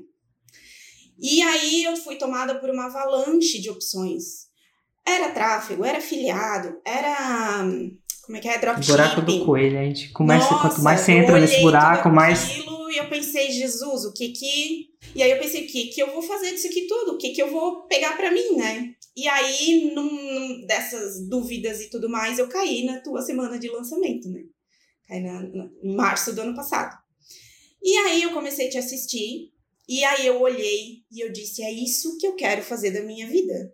[1.19, 4.47] E aí eu fui tomada por uma avalanche de opções.
[5.05, 7.65] Era tráfego, era afiliado, era
[8.23, 8.59] como é que é?
[8.59, 8.93] Dropshipping.
[8.93, 12.99] Buraco do coelho, a gente começa, Nossa, quanto mais você entra nesse buraco, mais e
[12.99, 14.91] eu pensei, Jesus, o que que.
[15.13, 17.15] E aí eu pensei, o que que eu vou fazer disso aqui tudo?
[17.15, 18.95] O que que eu vou pegar para mim, né?
[19.17, 23.69] E aí, num, num, dessas dúvidas e tudo mais, eu caí na tua semana de
[23.69, 24.45] lançamento, né?
[25.09, 26.97] Caí na, na, em março do ano passado.
[27.87, 29.53] E aí eu comecei a te assistir,
[29.89, 33.29] e aí eu olhei e eu disse: é isso que eu quero fazer da minha
[33.29, 33.73] vida.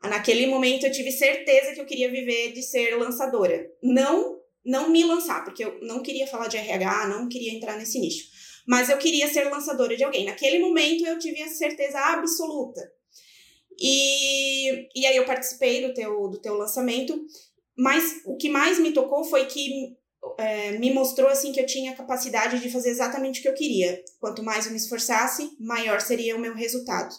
[0.00, 3.68] Naquele momento eu tive certeza que eu queria viver de ser lançadora.
[3.82, 7.98] Não não me lançar, porque eu não queria falar de RH, não queria entrar nesse
[7.98, 8.28] nicho.
[8.66, 10.24] Mas eu queria ser lançadora de alguém.
[10.24, 12.80] Naquele momento eu tive a certeza absoluta.
[13.80, 17.20] E, e aí eu participei do teu, do teu lançamento,
[17.76, 19.96] mas o que mais me tocou foi que
[20.38, 24.02] é, me mostrou assim que eu tinha capacidade de fazer exatamente o que eu queria.
[24.18, 27.14] Quanto mais eu me esforçasse, maior seria o meu resultado.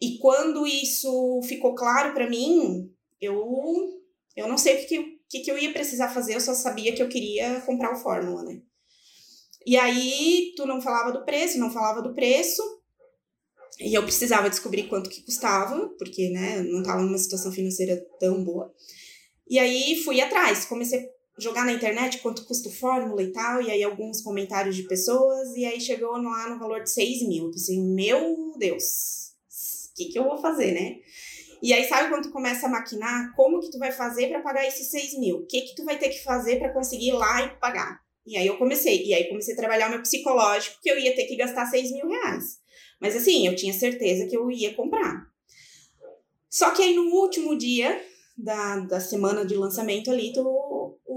[0.00, 4.02] E quando isso ficou claro para mim, eu
[4.34, 7.02] eu não sei o que, que, que, eu ia precisar fazer, eu só sabia que
[7.02, 8.62] eu queria comprar o Fórmula, né?
[9.64, 12.62] E aí, tu não falava do preço, não falava do preço,
[13.78, 18.42] e eu precisava descobrir quanto que custava, porque, né, não estava numa situação financeira tão
[18.42, 18.74] boa.
[19.48, 23.82] E aí, fui atrás, comecei jogar na internet quanto custa Fórmula e tal, e aí
[23.82, 27.46] alguns comentários de pessoas, e aí chegou lá no valor de 6 mil.
[27.46, 29.32] Eu pensei, meu Deus,
[29.90, 30.96] o que que eu vou fazer, né?
[31.62, 33.32] E aí, sabe quando tu começa a maquinar?
[33.36, 35.36] Como que tu vai fazer para pagar esses 6 mil?
[35.36, 38.00] O que que tu vai ter que fazer para conseguir ir lá e pagar?
[38.26, 39.04] E aí eu comecei.
[39.04, 41.92] E aí comecei a trabalhar o meu psicológico, que eu ia ter que gastar 6
[41.92, 42.58] mil reais.
[43.00, 45.24] Mas assim, eu tinha certeza que eu ia comprar.
[46.50, 48.04] Só que aí no último dia
[48.36, 50.42] da, da semana de lançamento ali, tu,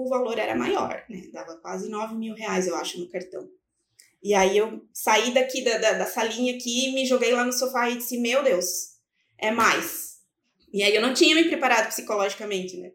[0.06, 1.24] o valor era maior, né?
[1.32, 3.50] Dava quase 9 mil reais, eu acho, no cartão.
[4.22, 7.90] E aí eu saí daqui da, da, da salinha aqui, me joguei lá no sofá
[7.90, 8.96] e disse, meu Deus,
[9.38, 10.16] é mais
[10.76, 12.92] e aí eu não tinha me preparado psicologicamente, né?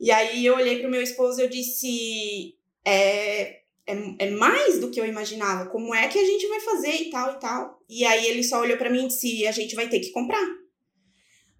[0.00, 4.80] E aí eu olhei para o meu esposo e eu disse: é, é, é mais
[4.80, 5.70] do que eu imaginava.
[5.70, 7.80] Como é que a gente vai fazer e tal e tal?
[7.88, 10.44] E aí ele só olhou para mim e disse: a gente vai ter que comprar.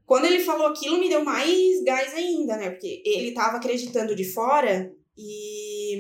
[0.06, 2.70] Quando ele falou aquilo, me deu mais gás ainda, né?
[2.70, 5.96] Porque ele estava acreditando de fora e,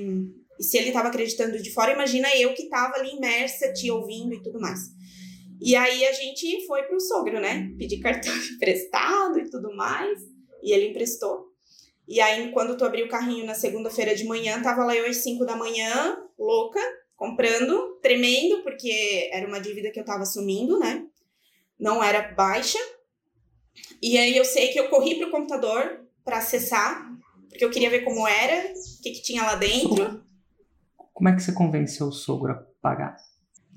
[0.58, 4.32] e se ele estava acreditando de fora, imagina eu que estava ali imersa, te ouvindo
[4.32, 4.78] e tudo mais.
[5.60, 7.68] E aí a gente foi pro sogro, né?
[7.76, 10.20] Pedir cartão emprestado e tudo mais.
[10.62, 11.46] E ele emprestou.
[12.06, 15.16] E aí, quando tu abriu o carrinho na segunda-feira de manhã, tava lá eu às
[15.16, 16.80] 5 da manhã, louca,
[17.16, 21.04] comprando, tremendo, porque era uma dívida que eu tava assumindo, né?
[21.78, 22.78] Não era baixa.
[24.02, 27.06] E aí eu sei que eu corri pro computador para acessar,
[27.48, 30.22] porque eu queria ver como era, o que, que tinha lá dentro.
[31.12, 33.16] Como é que você convenceu o sogro a pagar?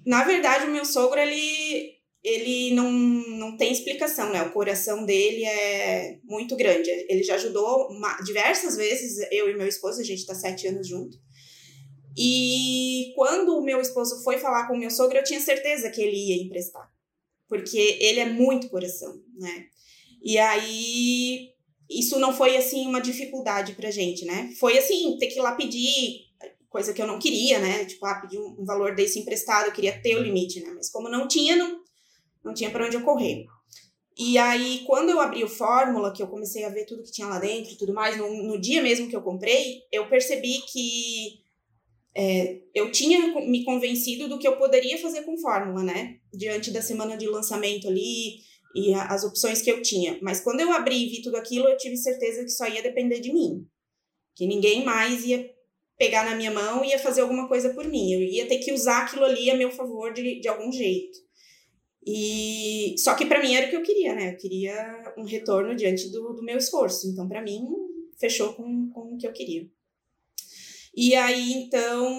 [0.06, 4.42] Na verdade, o meu sogro, ele, ele não, não tem explicação, né?
[4.44, 6.90] O coração dele é muito grande.
[7.08, 10.88] Ele já ajudou uma, diversas vezes, eu e meu esposo, a gente tá sete anos
[10.88, 11.18] junto.
[12.18, 16.02] E quando o meu esposo foi falar com o meu sogro, eu tinha certeza que
[16.02, 16.92] ele ia emprestar.
[17.48, 19.68] Porque ele é muito coração, né?
[20.22, 21.50] E aí,
[21.90, 24.54] isso não foi, assim, uma dificuldade pra gente, né?
[24.60, 26.30] Foi, assim, ter que ir lá pedir
[26.70, 27.86] coisa que eu não queria, né?
[27.86, 30.72] Tipo, ah, pedir um, valor desse emprestado, eu queria ter o limite, né?
[30.76, 31.80] Mas como não tinha, não,
[32.44, 33.46] não tinha para onde eu correr.
[34.18, 37.28] E aí, quando eu abri o Fórmula, que eu comecei a ver tudo que tinha
[37.28, 41.40] lá dentro e tudo mais, no, no dia mesmo que eu comprei, eu percebi que
[42.14, 46.18] é, eu tinha me convencido do que eu poderia fazer com Fórmula, né?
[46.34, 48.40] Diante da semana de lançamento ali
[48.76, 50.20] e as opções que eu tinha.
[50.22, 53.20] Mas quando eu abri e vi tudo aquilo, eu tive certeza que só ia depender
[53.20, 53.66] de mim.
[54.36, 55.50] Que ninguém mais ia
[55.98, 58.14] pegar na minha mão e ia fazer alguma coisa por mim.
[58.14, 61.20] Eu ia ter que usar aquilo ali a meu favor de, de algum jeito.
[62.06, 64.32] E só que para mim era o que eu queria, né?
[64.32, 67.08] Eu queria um retorno diante do, do meu esforço.
[67.08, 67.68] Então, para mim,
[68.18, 69.68] fechou com, com o que eu queria.
[70.96, 72.18] E aí, então,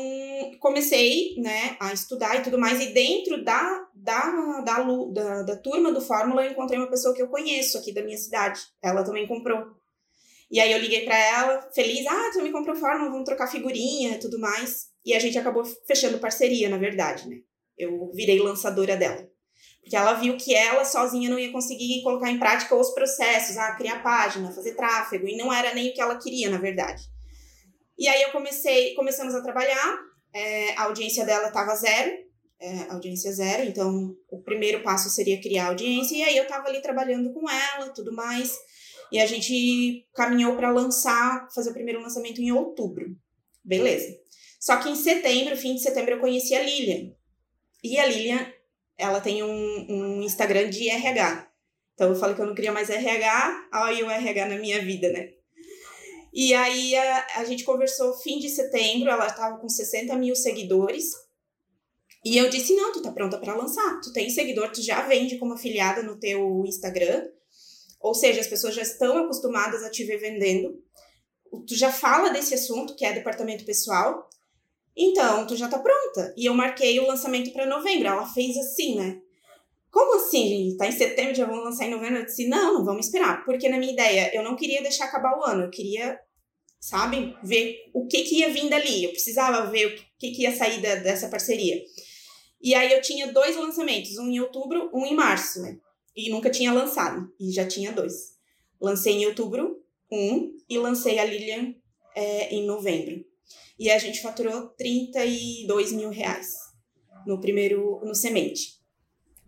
[0.61, 2.81] comecei, né, a estudar e tudo mais.
[2.81, 7.23] E dentro da, da, da, da, da turma do Fórmula, eu encontrei uma pessoa que
[7.23, 8.61] eu conheço aqui da minha cidade.
[8.83, 9.81] Ela também comprou.
[10.51, 14.17] E aí eu liguei para ela, feliz, ah, tu me comprou forma, vamos trocar figurinha
[14.17, 14.89] e tudo mais.
[15.05, 17.37] E a gente acabou fechando parceria, na verdade, né?
[17.79, 19.29] Eu virei lançadora dela.
[19.81, 23.75] Porque ela viu que ela sozinha não ia conseguir colocar em prática os processos, ah,
[23.77, 27.03] criar página, fazer tráfego, e não era nem o que ela queria, na verdade.
[28.01, 29.99] E aí eu comecei, começamos a trabalhar,
[30.33, 32.11] é, a audiência dela estava zero,
[32.59, 36.81] é, audiência zero, então o primeiro passo seria criar audiência, e aí eu estava ali
[36.81, 38.57] trabalhando com ela, tudo mais.
[39.13, 43.05] E a gente caminhou para lançar, fazer o primeiro lançamento em outubro.
[43.63, 44.17] Beleza.
[44.59, 47.13] Só que em setembro, fim de setembro, eu conheci a Lilian.
[47.85, 48.51] E a Lilian,
[48.97, 51.51] ela tem um, um Instagram de RH.
[51.93, 55.13] Então eu falei que eu não queria mais RH, olha o RH na minha vida,
[55.13, 55.40] né?
[56.33, 61.13] E aí a, a gente conversou fim de setembro, ela estava com 60 mil seguidores.
[62.25, 64.01] E eu disse: não, tu tá pronta para lançar.
[64.03, 67.27] Tu tem seguidor, tu já vende como afiliada no teu Instagram.
[68.01, 70.83] Ou seja, as pessoas já estão acostumadas a te ver vendendo.
[71.67, 74.29] Tu já fala desse assunto, que é departamento pessoal.
[74.97, 76.33] Então, tu já tá pronta.
[76.37, 78.09] E eu marquei o lançamento para novembro.
[78.09, 79.21] Ela fez assim, né?
[79.91, 80.77] Como assim, gente?
[80.77, 82.19] Tá em setembro, já vamos lançar em novembro?
[82.19, 83.45] Eu disse, não, não vamos esperar.
[83.45, 85.65] Porque na minha ideia, eu não queria deixar acabar o ano.
[85.65, 86.19] Eu queria,
[86.79, 89.05] sabe, ver o que que ia vir dali.
[89.05, 91.83] Eu precisava ver o que que ia sair da, dessa parceria.
[92.63, 95.79] E aí eu tinha dois lançamentos, um em outubro, um em março, né?
[96.15, 97.33] E nunca tinha lançado.
[97.41, 98.35] E já tinha dois.
[98.81, 101.75] Lancei em outubro um e lancei a Lilian
[102.15, 103.25] é, em novembro.
[103.79, 106.49] E a gente faturou 32 mil reais
[107.27, 108.80] no primeiro, no semente.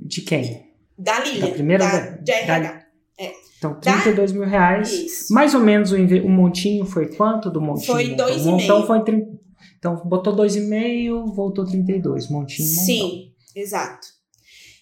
[0.07, 0.71] De quem?
[0.99, 1.47] Da Lilian.
[1.47, 1.85] Da primeira?
[1.85, 2.59] Da, Da, de RH.
[2.73, 2.83] da-
[3.19, 3.33] É.
[3.59, 4.93] Então, 32 mil reais.
[4.93, 5.33] Isso.
[5.33, 7.87] Mais ou menos o, inve- o montinho foi quanto do montinho?
[7.87, 9.41] Foi dois Então, o montão foi 30.
[9.79, 12.29] Então, botou 2,5, voltou 32.
[12.29, 12.85] Montinho, montão.
[12.85, 14.07] Sim, exato.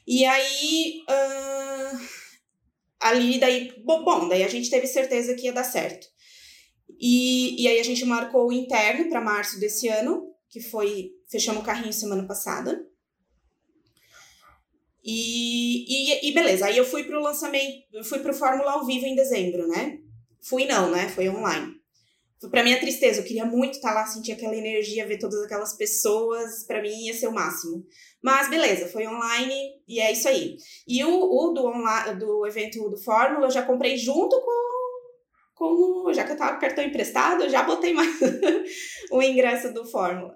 [0.06, 1.98] E aí, ah,
[3.00, 6.06] ali daí, bo- bom, daí a gente teve certeza que ia dar certo.
[6.98, 11.62] E, e aí a gente marcou o interno para março desse ano, que foi, fechamos
[11.62, 12.78] o carrinho semana passada.
[15.02, 15.84] E,
[16.24, 19.14] e, e beleza, aí eu fui pro lançamento, eu fui pro Fórmula ao vivo em
[19.14, 19.98] dezembro, né?
[20.42, 21.08] Fui não, né?
[21.08, 21.74] Foi online.
[22.50, 26.64] Pra minha tristeza, eu queria muito estar lá, sentir aquela energia, ver todas aquelas pessoas,
[26.66, 27.84] pra mim ia ser o máximo.
[28.22, 29.54] Mas beleza, foi online
[29.86, 30.56] e é isso aí.
[30.88, 34.70] E o, o do, online, do evento do Fórmula eu já comprei junto com,
[35.54, 36.08] com.
[36.08, 38.08] o- Já que eu tava com cartão emprestado, já botei mais
[39.12, 40.34] o ingresso do Fórmula.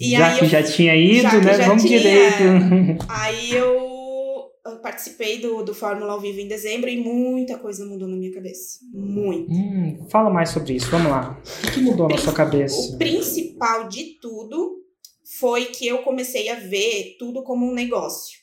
[0.00, 1.54] E já que eu, já tinha ido, já né?
[1.54, 3.04] já Vamos tinha, direito.
[3.08, 3.98] aí eu
[4.64, 8.32] eu participei do, do Fórmula ao vivo em dezembro e muita coisa mudou na minha
[8.32, 8.80] cabeça.
[8.92, 9.50] Muito.
[9.50, 11.40] Hum, fala mais sobre isso, vamos lá.
[11.40, 12.94] O que, que mudou na sua cabeça?
[12.94, 14.84] O principal de tudo
[15.38, 18.38] foi que eu comecei a ver tudo como um negócio.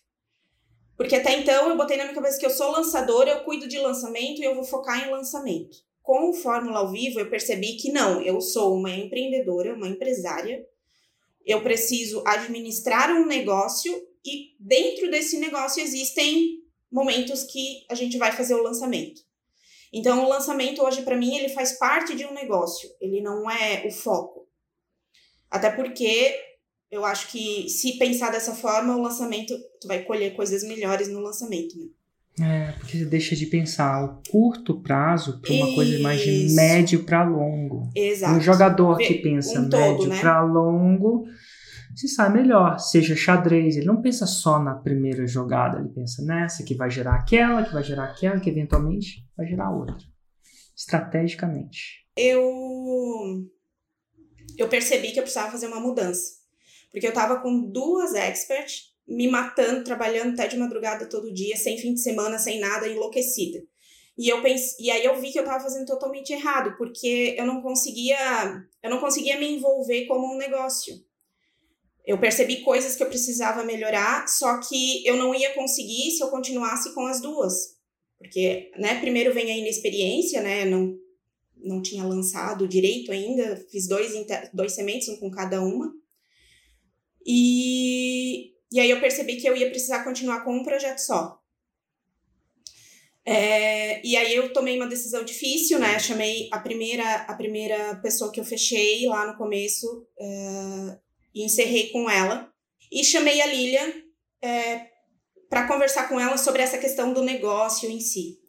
[0.97, 3.77] Porque até então eu botei na minha cabeça que eu sou lançadora, eu cuido de
[3.79, 5.77] lançamento e eu vou focar em lançamento.
[6.01, 10.63] Com o Fórmula ao Vivo, eu percebi que não, eu sou uma empreendedora, uma empresária.
[11.45, 13.93] Eu preciso administrar um negócio
[14.25, 19.21] e dentro desse negócio existem momentos que a gente vai fazer o lançamento.
[19.93, 23.85] Então, o lançamento hoje, para mim, ele faz parte de um negócio, ele não é
[23.85, 24.47] o foco.
[25.49, 26.35] Até porque
[26.91, 31.19] eu acho que se pensar dessa forma, o lançamento, tu vai colher coisas melhores no
[31.19, 31.87] lançamento, né?
[32.41, 36.55] É, porque você deixa de pensar o curto prazo para uma coisa mais de Isso.
[36.55, 37.89] médio para longo.
[37.95, 38.35] Exato.
[38.35, 40.19] Um jogador que pensa um todo, médio né?
[40.19, 41.25] para longo
[41.95, 42.77] se sai melhor.
[42.77, 47.15] Seja xadrez, ele não pensa só na primeira jogada, ele pensa nessa que vai gerar
[47.15, 49.95] aquela, que vai gerar aquela, que eventualmente vai gerar outra.
[50.75, 52.05] Estrategicamente.
[52.17, 52.43] eu
[54.57, 56.35] eu percebi que eu precisava fazer uma mudança.
[56.91, 61.77] Porque eu tava com duas experts me matando, trabalhando até de madrugada todo dia, sem
[61.77, 63.63] fim de semana, sem nada, enlouquecida.
[64.17, 67.45] E eu pense, e aí eu vi que eu tava fazendo totalmente errado, porque eu
[67.45, 68.17] não conseguia,
[68.81, 70.95] eu não conseguia me envolver como um negócio.
[72.05, 76.29] Eu percebi coisas que eu precisava melhorar, só que eu não ia conseguir se eu
[76.29, 77.75] continuasse com as duas.
[78.17, 80.97] Porque, né, primeiro vem a inexperiência, né, não
[81.65, 84.13] não tinha lançado direito ainda, fiz dois,
[84.53, 85.91] dois sementes, um com cada uma.
[87.25, 91.39] E, e aí eu percebi que eu ia precisar continuar com um projeto só.
[93.25, 95.97] É, e aí eu tomei uma decisão difícil, né?
[95.97, 100.97] Chamei a primeira, a primeira pessoa que eu fechei lá no começo é,
[101.33, 102.51] e encerrei com ela.
[102.91, 103.93] E chamei a Lilian
[104.41, 104.87] é,
[105.49, 108.39] para conversar com ela sobre essa questão do negócio em si.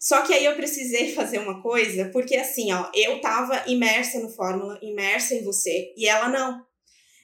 [0.00, 4.30] Só que aí eu precisei fazer uma coisa, porque assim, ó, eu tava imersa no
[4.30, 6.66] Fórmula, imersa em você, e ela não.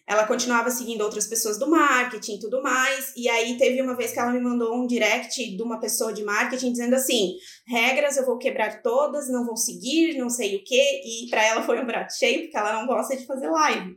[0.07, 4.13] Ela continuava seguindo outras pessoas do marketing e tudo mais, e aí teve uma vez
[4.13, 7.37] que ela me mandou um direct de uma pessoa de marketing dizendo assim:
[7.67, 11.63] regras eu vou quebrar todas, não vou seguir, não sei o quê, e para ela
[11.63, 13.97] foi um prato cheio, porque ela não gosta de fazer live.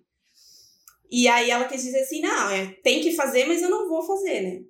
[1.09, 4.03] E aí ela quis dizer assim: não, é, tem que fazer, mas eu não vou
[4.03, 4.61] fazer, né?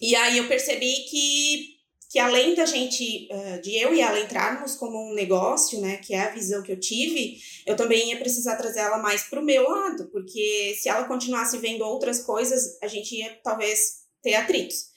[0.00, 1.71] E aí eu percebi que
[2.12, 6.12] que além da gente, uh, de eu e ela entrarmos como um negócio, né, que
[6.12, 9.66] é a visão que eu tive, eu também ia precisar trazer ela mais pro meu
[9.66, 14.92] lado, porque se ela continuasse vendo outras coisas, a gente ia talvez ter atritos.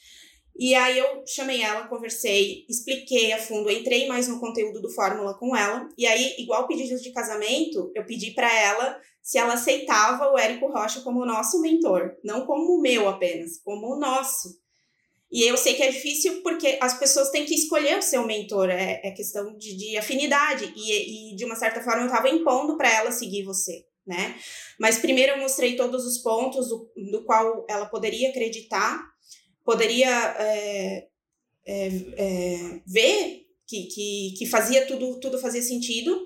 [0.60, 5.36] E aí eu chamei ela, conversei, expliquei a fundo, entrei mais no conteúdo do Fórmula
[5.36, 10.30] com ela, e aí, igual pedidos de casamento, eu pedi para ela se ela aceitava
[10.30, 14.65] o Érico Rocha como nosso mentor, não como o meu apenas, como o nosso.
[15.32, 18.70] E eu sei que é difícil porque as pessoas têm que escolher o seu mentor,
[18.70, 20.72] é, é questão de, de afinidade.
[20.76, 23.86] E, e, de uma certa forma eu estava impondo para ela seguir você.
[24.06, 24.36] né?
[24.80, 29.04] Mas primeiro eu mostrei todos os pontos do, do qual ela poderia acreditar,
[29.64, 30.10] poderia
[30.40, 31.08] é,
[31.66, 36.22] é, é, ver que, que, que fazia tudo, tudo fazia sentido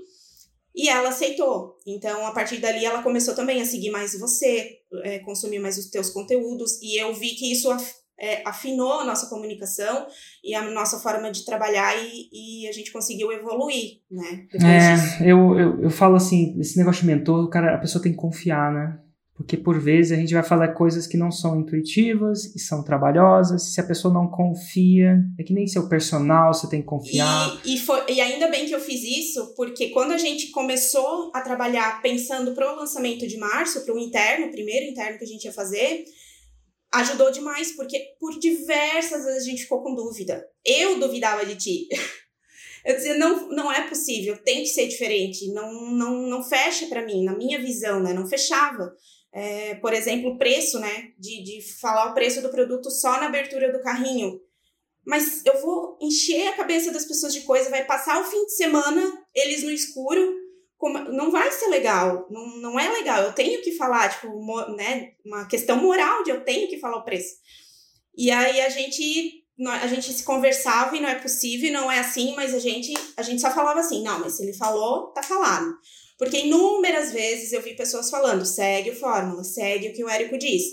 [0.75, 1.77] e ela aceitou.
[1.85, 5.89] Então, a partir dali, ela começou também a seguir mais você, é, consumir mais os
[5.89, 7.69] teus conteúdos, e eu vi que isso
[8.19, 10.07] é, afinou a nossa comunicação
[10.43, 14.47] e a nossa forma de trabalhar e, e a gente conseguiu evoluir, né?
[14.53, 18.11] é, eu, eu, eu falo assim, esse negócio de mentor, o cara, a pessoa tem
[18.11, 18.99] que confiar, né?
[19.39, 23.73] Porque por vezes a gente vai falar coisas que não são intuitivas e são trabalhosas.
[23.73, 27.57] Se a pessoa não confia, é que nem seu personal, você tem que confiar.
[27.63, 31.31] E, e, foi, e ainda bem que eu fiz isso, porque quando a gente começou
[31.33, 35.23] a trabalhar pensando para o lançamento de março, para o interno, o primeiro interno que
[35.23, 36.03] a gente ia fazer,
[36.93, 40.45] ajudou demais, porque por diversas vezes a gente ficou com dúvida.
[40.65, 41.87] Eu duvidava de ti.
[42.85, 47.05] Eu dizia, não, não é possível, tem que ser diferente, não, não, não fecha para
[47.05, 48.13] mim, na minha visão, né?
[48.13, 48.95] Não fechava
[49.31, 51.11] é, por exemplo, o preço, né?
[51.17, 54.39] De, de falar o preço do produto só na abertura do carrinho.
[55.05, 58.55] Mas eu vou encher a cabeça das pessoas de coisa, vai passar o fim de
[58.55, 60.35] semana, eles no escuro,
[60.81, 63.23] não vai ser legal, não, não é legal.
[63.23, 64.27] Eu tenho que falar, tipo,
[64.75, 67.35] né, uma questão moral de eu tenho que falar o preço.
[68.17, 72.33] E aí a gente a gente se conversava e não é possível, não é assim,
[72.33, 75.69] mas a gente a gente só falava assim, não, mas se ele falou, tá falado.
[76.17, 80.37] Porque inúmeras vezes eu vi pessoas falando, segue o fórmula, segue o que o Érico
[80.37, 80.63] diz.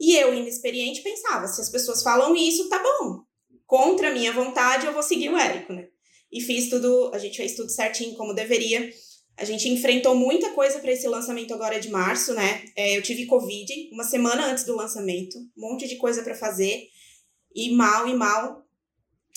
[0.00, 3.22] E eu, inexperiente, pensava, se as pessoas falam isso, tá bom.
[3.66, 5.88] Contra a minha vontade, eu vou seguir o Érico, né?
[6.32, 8.90] E fiz tudo, a gente fez tudo certinho como deveria.
[9.36, 12.64] A gente enfrentou muita coisa para esse lançamento agora de março, né?
[12.76, 16.88] É, eu tive Covid uma semana antes do lançamento, um monte de coisa para fazer,
[17.54, 18.64] e mal e mal.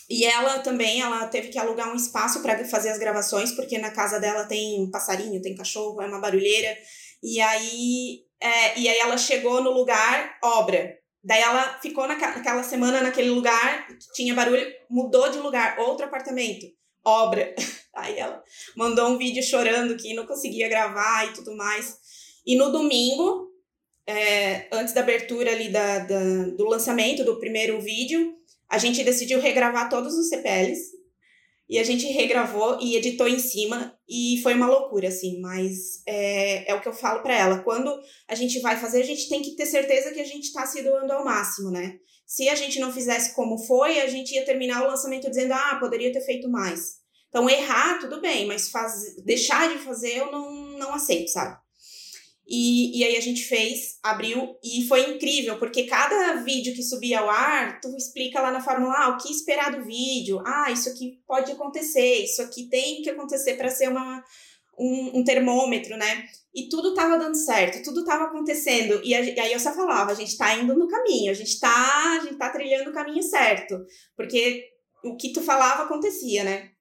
[0.10, 3.92] E ela também, ela teve que alugar um espaço para fazer as gravações, porque na
[3.92, 6.78] casa dela tem passarinho, tem cachorro, é uma barulheira.
[7.22, 10.98] E aí, é, e aí ela chegou no lugar, obra.
[11.24, 16.66] Daí ela ficou naquela semana naquele lugar, tinha barulho, mudou de lugar, outro apartamento,
[17.08, 17.56] obra.
[17.96, 18.44] Aí ela
[18.76, 21.98] mandou um vídeo chorando que não conseguia gravar e tudo mais.
[22.46, 23.48] E no domingo,
[24.06, 28.36] é, antes da abertura ali da, da, do lançamento do primeiro vídeo,
[28.70, 30.98] a gente decidiu regravar todos os CPLs
[31.70, 36.72] e a gente regravou e editou em cima e foi uma loucura, assim, mas é,
[36.72, 37.60] é o que eu falo para ela.
[37.60, 37.94] Quando
[38.28, 40.82] a gente vai fazer, a gente tem que ter certeza que a gente está se
[40.82, 42.00] doando ao máximo, né?
[42.26, 45.78] Se a gente não fizesse como foi, a gente ia terminar o lançamento dizendo, ah,
[45.80, 46.97] poderia ter feito mais.
[47.30, 51.58] Então, errar, tudo bem, mas faz, deixar de fazer eu não, não aceito, sabe?
[52.50, 57.20] E, e aí a gente fez, abriu, e foi incrível, porque cada vídeo que subia
[57.20, 60.88] ao ar, tu explica lá na fórmula, ah, o que esperar do vídeo, ah, isso
[60.88, 64.24] aqui pode acontecer, isso aqui tem que acontecer para ser uma,
[64.80, 66.26] um, um, termômetro, né?
[66.56, 69.02] E tudo tava dando certo, tudo tava acontecendo.
[69.04, 71.60] E, a, e, aí eu só falava, a gente tá indo no caminho, a gente
[71.60, 73.78] tá, a gente tá trilhando o caminho certo.
[74.16, 74.64] Porque
[75.04, 76.72] o que tu falava acontecia, né?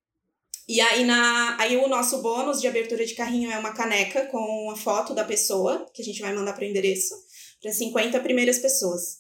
[0.68, 4.70] E aí, na, aí o nosso bônus de abertura de carrinho é uma caneca com
[4.70, 7.14] a foto da pessoa, que a gente vai mandar para o endereço,
[7.62, 9.18] para 50 primeiras pessoas.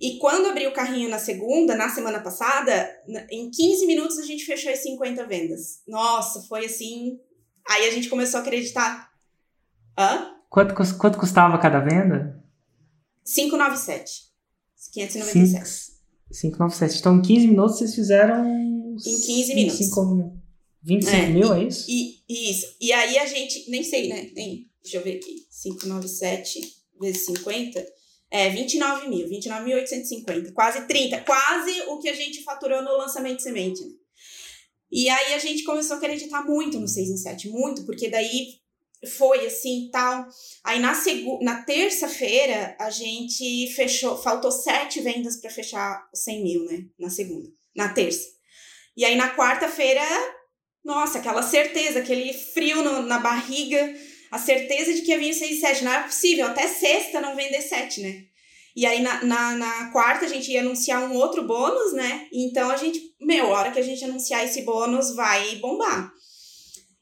[0.00, 2.88] E quando abri o carrinho na segunda, na semana passada,
[3.28, 5.80] em 15 minutos a gente fechou as 50 vendas.
[5.88, 7.18] Nossa, foi assim.
[7.68, 9.10] Aí a gente começou a acreditar.
[9.98, 10.36] Hã?
[10.48, 12.40] Quanto, quanto custava cada venda?
[13.24, 14.28] 597.
[14.92, 15.98] 597.
[16.30, 17.00] 597.
[17.00, 18.46] Então, em 15 minutos vocês fizeram.
[18.46, 19.78] Em 15 minutos.
[19.78, 20.37] 5
[20.82, 21.86] 25 é, mil, e, é isso?
[21.88, 22.76] E, isso.
[22.80, 24.30] E aí a gente, nem sei, né?
[24.34, 25.46] Nem, deixa eu ver aqui.
[25.50, 26.60] 597
[27.00, 27.98] vezes 50.
[28.30, 33.42] É, 29 mil, 29.850, quase 30, quase o que a gente faturou no lançamento de
[33.42, 33.82] semente.
[33.82, 33.92] Né?
[34.92, 38.58] E aí a gente começou a acreditar muito no 6 em 7, muito, porque daí
[39.16, 40.26] foi assim tal.
[40.64, 46.42] Aí na, segu na terça-feira a gente fechou, faltou sete vendas para fechar os 100
[46.42, 46.84] mil, né?
[46.98, 48.26] Na segunda, na terça.
[48.96, 50.02] E aí na quarta-feira
[50.84, 53.94] nossa, aquela certeza, aquele frio no, na barriga,
[54.30, 55.84] a certeza de que ia vir 6 e 7.
[55.84, 58.24] Não era possível, até sexta não vender 7, né?
[58.76, 62.28] E aí na, na, na, quarta a gente ia anunciar um outro bônus, né?
[62.32, 66.12] Então a gente, meu, a hora que a gente anunciar esse bônus vai bombar.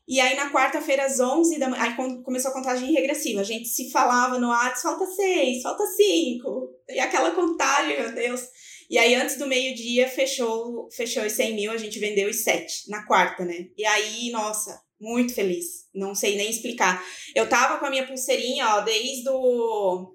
[0.09, 3.41] E aí na quarta-feira às 11 da manhã, aí começou a contagem regressiva.
[3.41, 6.69] A gente se falava no WhatsApp, falta 6, falta 5.
[6.91, 8.41] E aquela contagem, meu Deus.
[8.89, 12.89] E aí, antes do meio-dia, fechou, fechou os 100 mil, a gente vendeu os 7,
[12.89, 13.67] na quarta, né?
[13.77, 15.87] E aí, nossa, muito feliz.
[15.95, 17.05] Não sei nem explicar.
[17.35, 20.13] Eu tava com a minha pulseirinha, ó, desde o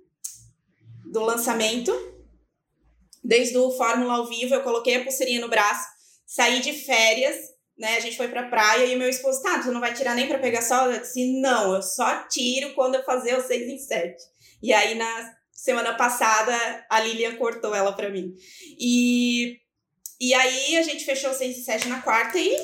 [1.06, 1.92] do lançamento,
[3.22, 5.86] desde o Fórmula ao vivo, eu coloquei a pulseirinha no braço,
[6.26, 7.36] saí de férias,
[7.78, 7.98] né?
[7.98, 10.40] A gente foi pra praia e meu esposo, tá, tu não vai tirar nem pra
[10.40, 10.90] pegar sol?
[10.90, 14.16] Eu disse, não, eu só tiro quando eu fazer o 6 em 7.
[14.64, 18.36] E aí, na semana passada, a Lilian cortou ela pra mim.
[18.80, 19.58] E,
[20.20, 22.56] e aí, a gente fechou o 6 em 7 na quarta e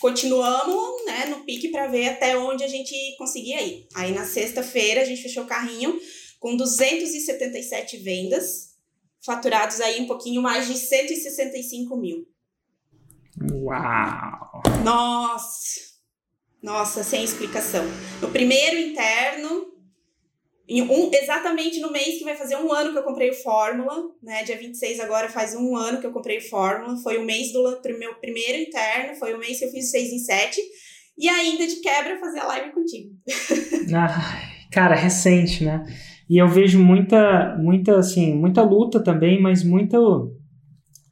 [0.00, 3.86] continuamos, né, no pique para ver até onde a gente conseguia ir.
[3.94, 5.98] Aí, na sexta-feira, a gente fechou o carrinho
[6.38, 8.76] com 277 vendas,
[9.20, 12.28] faturados aí um pouquinho mais de 165 mil.
[13.52, 14.62] Uau!
[14.84, 15.88] Nossa!
[16.62, 17.84] Nossa, sem explicação.
[18.20, 19.72] No primeiro interno,
[20.70, 24.42] um, exatamente no mês que vai fazer um ano que eu comprei o Fórmula, né?
[24.44, 26.96] Dia 26 agora faz um ano que eu comprei o Fórmula.
[26.98, 27.62] Foi o mês do
[27.98, 30.60] meu primeiro interno, foi o mês que eu fiz 6 em 7.
[31.16, 33.10] E ainda de quebra fazer a live contigo.
[33.94, 35.84] Ai, cara, recente, né?
[36.28, 40.36] E eu vejo muita, muita, assim, muita luta também, mas muito.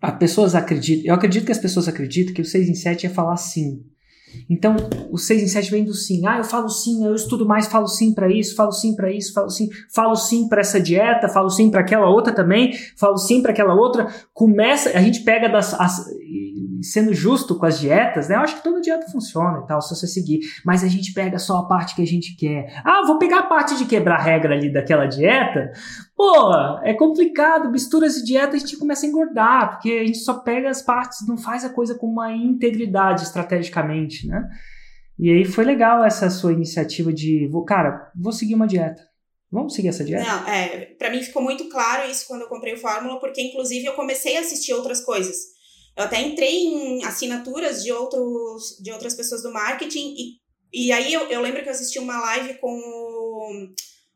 [0.03, 1.07] As pessoas acreditam.
[1.07, 3.81] Eu acredito que as pessoas acreditam que o 6 em 7 é falar sim.
[4.49, 4.77] Então,
[5.11, 6.25] o 6 em 7 vem do sim.
[6.27, 9.33] Ah, eu falo sim, eu estudo mais, falo sim para isso, falo sim para isso,
[9.33, 13.43] falo sim, falo sim para essa dieta, falo sim para aquela outra também, falo sim
[13.43, 14.07] para aquela outra.
[14.33, 16.07] Começa, a gente pega das as,
[16.93, 18.37] sendo justo com as dietas, né?
[18.37, 21.39] Eu acho que toda dieta funciona e tal, se você seguir, mas a gente pega
[21.39, 22.81] só a parte que a gente quer.
[22.85, 25.73] Ah, vou pegar a parte de quebrar a regra ali daquela dieta.
[26.17, 30.35] Pô, é complicado, misturas de dieta a gente começa a engordar, porque a gente só
[30.41, 34.49] pega as partes, não faz a coisa com uma integridade estrategicamente, né?
[35.19, 39.03] E aí foi legal essa sua iniciativa de, vou, cara, vou seguir uma dieta.
[39.51, 40.25] Vamos seguir essa dieta?
[40.25, 43.87] Não, é, para mim ficou muito claro isso quando eu comprei o Fórmula, porque inclusive
[43.87, 45.56] eu comecei a assistir outras coisas.
[45.97, 50.41] Eu até entrei em assinaturas de, outros, de outras pessoas do marketing e,
[50.73, 53.69] e aí eu, eu lembro que eu assisti uma live com o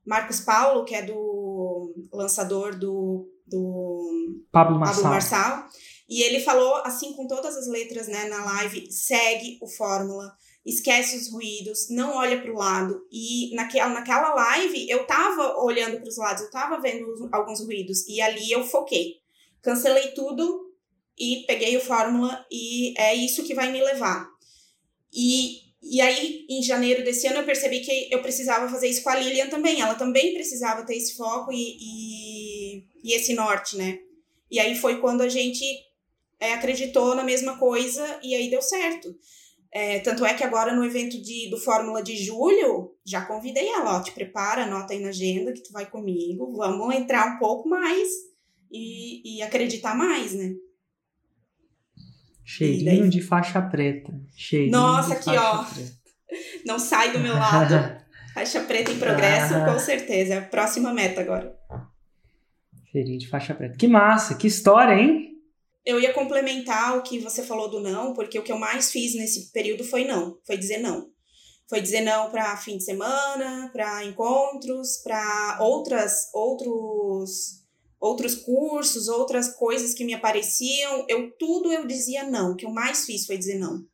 [0.06, 4.96] Marcos Paulo, que é do lançador do, do Pablo Marçal.
[4.96, 5.66] Pablo Marçal.
[6.08, 10.34] E ele falou, assim, com todas as letras né, na live, segue o Fórmula,
[10.66, 13.06] esquece os ruídos, não olha para o lado.
[13.10, 18.06] E naquela, naquela live eu tava olhando para os lados, eu tava vendo alguns ruídos.
[18.08, 19.20] E ali eu foquei.
[19.62, 20.69] Cancelei tudo
[21.18, 24.28] e peguei o Fórmula e é isso que vai me levar.
[25.12, 29.10] E, e aí, em janeiro desse ano, eu percebi que eu precisava fazer isso com
[29.10, 29.80] a Lilian também.
[29.80, 33.98] Ela também precisava ter esse foco e, e, e esse norte, né?
[34.50, 35.64] E aí foi quando a gente
[36.38, 39.14] é, acreditou na mesma coisa e aí deu certo.
[39.72, 43.98] É, tanto é que agora no evento de, do Fórmula de julho, já convidei ela,
[43.98, 47.68] ó, te prepara, anota aí na agenda que tu vai comigo, vamos entrar um pouco
[47.68, 48.08] mais
[48.70, 50.54] e, e acreditar mais, né?
[52.44, 54.12] Cheirinho de faixa preta.
[54.36, 55.64] Cheirinho Nossa, aqui, ó.
[55.64, 55.92] Preta.
[56.64, 58.00] Não sai do meu lado.
[58.34, 59.72] faixa preta em progresso, ah.
[59.72, 60.34] com certeza.
[60.34, 61.56] É a próxima meta agora.
[62.90, 63.76] Cheirinho de faixa preta.
[63.76, 65.30] Que massa, que história, hein?
[65.84, 69.14] Eu ia complementar o que você falou do não, porque o que eu mais fiz
[69.14, 70.38] nesse período foi não.
[70.46, 71.08] Foi dizer não.
[71.68, 77.59] Foi dizer não para fim de semana, para encontros, para outras outros
[78.00, 82.56] outros cursos, outras coisas que me apareciam, eu tudo eu dizia não.
[82.56, 83.84] Que eu mais fiz foi dizer não.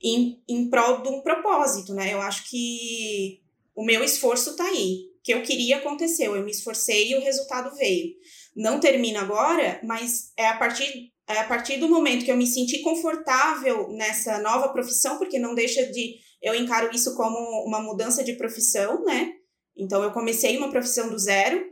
[0.00, 2.14] Em, em prol de um propósito, né?
[2.14, 3.40] Eu acho que
[3.74, 5.10] o meu esforço tá aí.
[5.18, 8.14] O que eu queria aconteceu, eu me esforcei e o resultado veio.
[8.54, 12.46] Não termina agora, mas é a partir é a partir do momento que eu me
[12.46, 18.22] senti confortável nessa nova profissão, porque não deixa de eu encaro isso como uma mudança
[18.22, 19.32] de profissão, né?
[19.74, 21.64] Então eu comecei uma profissão do zero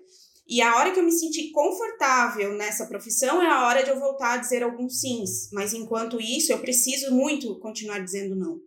[0.47, 3.99] e a hora que eu me senti confortável nessa profissão é a hora de eu
[3.99, 5.49] voltar a dizer alguns sims.
[5.53, 8.61] Mas enquanto isso, eu preciso muito continuar dizendo não.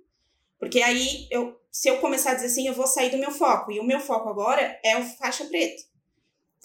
[0.58, 3.72] Porque aí, eu, se eu começar a dizer sim, eu vou sair do meu foco.
[3.72, 5.84] E o meu foco agora é o faixa preta.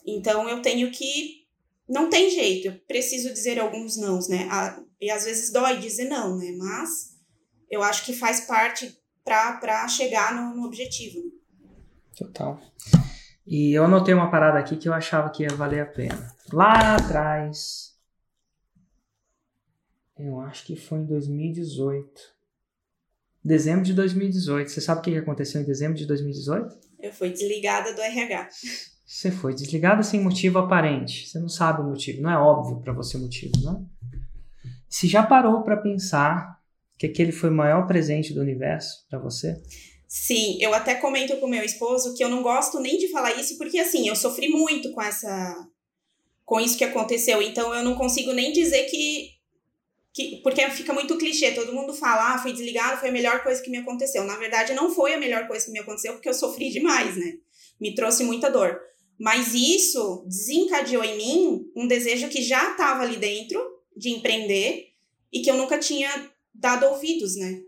[0.07, 1.41] Então eu tenho que.
[1.89, 4.49] Não tem jeito, eu preciso dizer alguns nãos, né?
[5.01, 6.53] E às vezes dói dizer não, né?
[6.57, 7.17] Mas
[7.69, 11.21] eu acho que faz parte para chegar no, no objetivo.
[12.17, 12.61] Total.
[13.51, 16.33] E eu anotei uma parada aqui que eu achava que ia valer a pena.
[16.53, 17.97] Lá atrás,
[20.17, 22.09] eu acho que foi em 2018.
[23.45, 24.71] Dezembro de 2018.
[24.71, 26.79] Você sabe o que aconteceu em dezembro de 2018?
[27.01, 28.51] Eu fui desligada do RH.
[29.05, 31.27] Você foi desligada sem motivo aparente.
[31.27, 32.23] Você não sabe o motivo.
[32.23, 33.85] Não é óbvio para você o motivo, né?
[34.89, 36.61] Se já parou para pensar
[36.97, 39.61] que aquele foi o maior presente do universo para você?
[40.13, 43.57] Sim, eu até comento com meu esposo que eu não gosto nem de falar isso,
[43.57, 45.69] porque assim, eu sofri muito com essa.
[46.45, 47.41] com isso que aconteceu.
[47.41, 49.31] Então eu não consigo nem dizer que.
[50.13, 53.63] que porque fica muito clichê, todo mundo fala, ah, fui desligado, foi a melhor coisa
[53.63, 54.25] que me aconteceu.
[54.25, 57.35] Na verdade, não foi a melhor coisa que me aconteceu, porque eu sofri demais, né?
[57.81, 58.81] Me trouxe muita dor.
[59.17, 63.65] Mas isso desencadeou em mim um desejo que já estava ali dentro
[63.97, 64.89] de empreender
[65.33, 66.11] e que eu nunca tinha
[66.53, 67.63] dado ouvidos, né?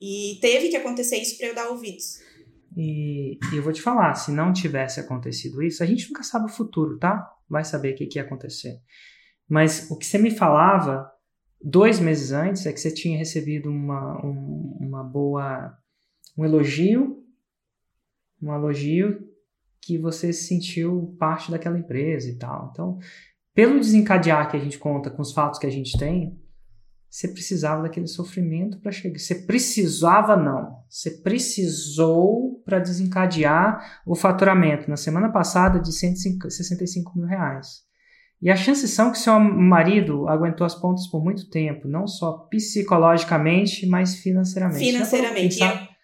[0.00, 2.18] E teve que acontecer isso para eu dar ouvidos.
[2.76, 6.46] E, e, eu vou te falar, se não tivesse acontecido isso, a gente nunca sabe
[6.46, 7.30] o futuro, tá?
[7.48, 8.80] Vai saber o que, que ia acontecer.
[9.48, 11.10] Mas o que você me falava
[11.60, 15.76] dois meses antes é que você tinha recebido uma, um, uma boa
[16.38, 17.22] um elogio,
[18.40, 19.28] um elogio
[19.82, 22.70] que você se sentiu parte daquela empresa e tal.
[22.72, 22.98] Então,
[23.52, 26.39] pelo desencadear que a gente conta com os fatos que a gente tem,
[27.10, 29.18] você precisava daquele sofrimento para chegar.
[29.18, 30.76] Você precisava, não.
[30.88, 37.80] Você precisou para desencadear o faturamento na semana passada de 165 mil reais.
[38.40, 42.46] E a chances são que seu marido aguentou as pontas por muito tempo, não só
[42.48, 44.78] psicologicamente, mas financeiramente.
[44.78, 45.58] Financeiramente.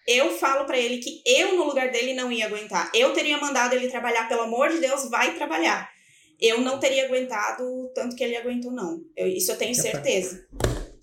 [0.05, 2.91] Eu falo para ele que eu, no lugar dele, não ia aguentar.
[2.93, 5.89] Eu teria mandado ele trabalhar, pelo amor de Deus, vai trabalhar.
[6.39, 9.01] Eu não teria aguentado o tanto que ele aguentou, não.
[9.15, 10.45] Eu, isso eu tenho certeza.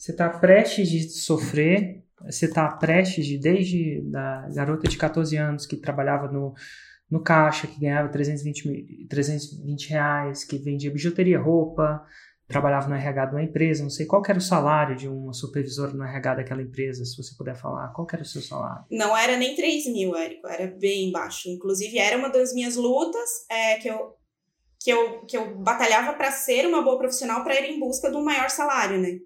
[0.05, 5.65] Você está prestes de sofrer, você está prestes de, desde da garota de 14 anos
[5.65, 6.53] que trabalhava no,
[7.11, 12.05] no caixa, que ganhava 320, 320 reais, que vendia bijuteria, roupa,
[12.47, 15.95] trabalhava no RH de uma empresa, não sei qual era o salário de uma supervisora
[15.95, 18.85] no RH daquela empresa, se você puder falar, qual era o seu salário?
[18.91, 21.49] Não era nem 3 mil, Érico, era bem baixo.
[21.49, 24.19] Inclusive, era uma das minhas lutas é, que, eu,
[24.79, 28.17] que, eu, que eu batalhava para ser uma boa profissional para ir em busca de
[28.19, 29.19] um maior salário, né?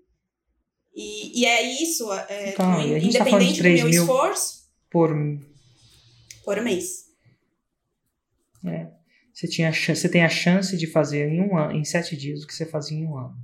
[0.95, 4.69] E, e é isso, é, então, no, independente tá do meu esforço.
[4.91, 5.11] Por...
[6.45, 7.09] Por mês.
[8.65, 8.89] É.
[9.33, 12.47] Você, tinha, você tem a chance de fazer em um ano, em sete dias o
[12.47, 13.37] que você fazia em um ano.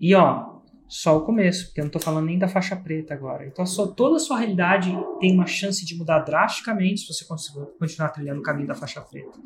[0.00, 0.56] E ó,
[0.88, 3.46] só o começo, porque eu não estou falando nem da faixa preta agora.
[3.46, 4.90] Então só, toda a sua realidade
[5.20, 9.00] tem uma chance de mudar drasticamente se você conseguir continuar trilhando o caminho da faixa
[9.00, 9.38] preta.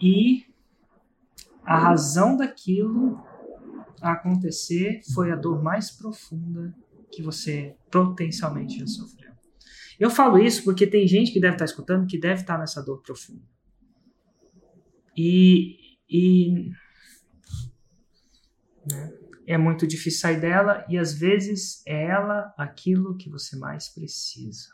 [0.00, 0.44] E
[1.64, 3.22] a razão daquilo
[4.02, 6.74] acontecer foi a dor mais profunda
[7.10, 9.32] que você potencialmente já sofreu.
[9.98, 13.02] Eu falo isso porque tem gente que deve estar escutando que deve estar nessa dor
[13.02, 13.42] profunda.
[15.16, 16.70] E, e
[18.90, 19.12] né,
[19.46, 24.68] é muito difícil sair dela e às vezes é ela aquilo que você mais precisa.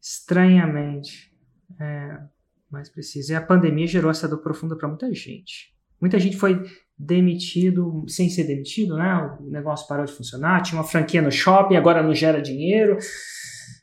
[0.00, 1.34] Estranhamente,
[1.80, 2.22] é,
[2.70, 3.32] mais precisa.
[3.32, 5.73] E a pandemia gerou essa dor profunda para muita gente.
[6.04, 6.62] Muita gente foi
[6.98, 9.36] demitido sem ser demitido, né?
[9.40, 12.98] O negócio parou de funcionar, tinha uma franquia no shopping, agora não gera dinheiro.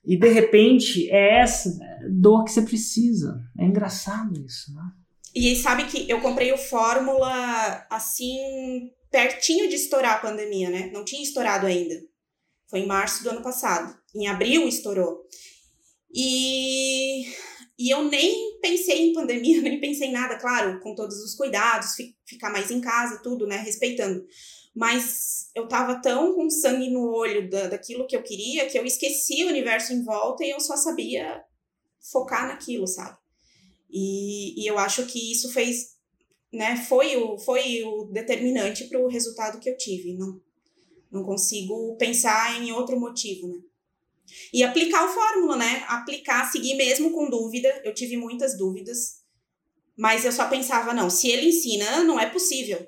[0.06, 1.76] E de repente é essa
[2.12, 3.42] dor que você precisa.
[3.58, 4.84] É engraçado isso, né?
[5.34, 8.38] E sabe que eu comprei o Fórmula assim,
[9.10, 10.92] pertinho de estourar a pandemia, né?
[10.94, 11.96] Não tinha estourado ainda.
[12.70, 13.98] Foi em março do ano passado.
[14.16, 15.22] Em abril estourou.
[16.14, 17.24] E,
[17.82, 21.96] e eu nem pensei em pandemia, nem pensei em nada, claro, com todos os cuidados,
[22.24, 23.58] ficar mais em casa, tudo, né?
[23.58, 24.24] Respeitando.
[24.74, 28.86] Mas eu tava tão com sangue no olho da, daquilo que eu queria que eu
[28.86, 31.44] esqueci o universo em volta e eu só sabia
[32.12, 33.18] focar naquilo, sabe?
[33.90, 35.96] E, e eu acho que isso fez,
[36.54, 40.14] né, foi o, foi o determinante para o resultado que eu tive.
[40.14, 40.40] Não,
[41.12, 43.56] não consigo pensar em outro motivo, né?
[44.54, 45.84] E aplicar o fórmula, né?
[45.88, 47.82] Aplicar, seguir mesmo com dúvida.
[47.84, 49.22] Eu tive muitas dúvidas,
[49.98, 52.86] mas eu só pensava, não, se ele ensina, não é possível.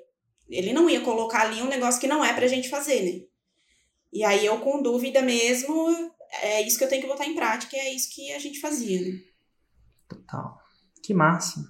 [0.48, 3.26] Ele não ia colocar ali um negócio que não é pra gente fazer, né?
[4.12, 7.76] E aí eu com dúvida mesmo, é isso que eu tenho que botar em prática,
[7.76, 9.18] é isso que a gente fazia, né?
[10.08, 10.58] Total.
[11.02, 11.60] Que massa.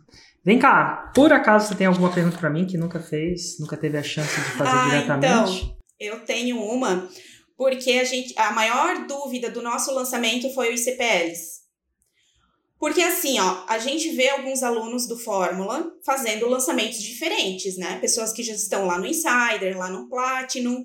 [0.45, 3.97] Vem cá, por acaso você tem alguma pergunta para mim que nunca fez, nunca teve
[3.97, 5.63] a chance de fazer ah, diretamente?
[5.63, 7.09] Então, eu tenho uma,
[7.57, 11.65] porque a gente a maior dúvida do nosso lançamento foi os CPLs.
[12.79, 17.99] Porque assim, ó, a gente vê alguns alunos do Fórmula fazendo lançamentos diferentes, né?
[17.99, 20.85] Pessoas que já estão lá no Insider, lá no Platinum.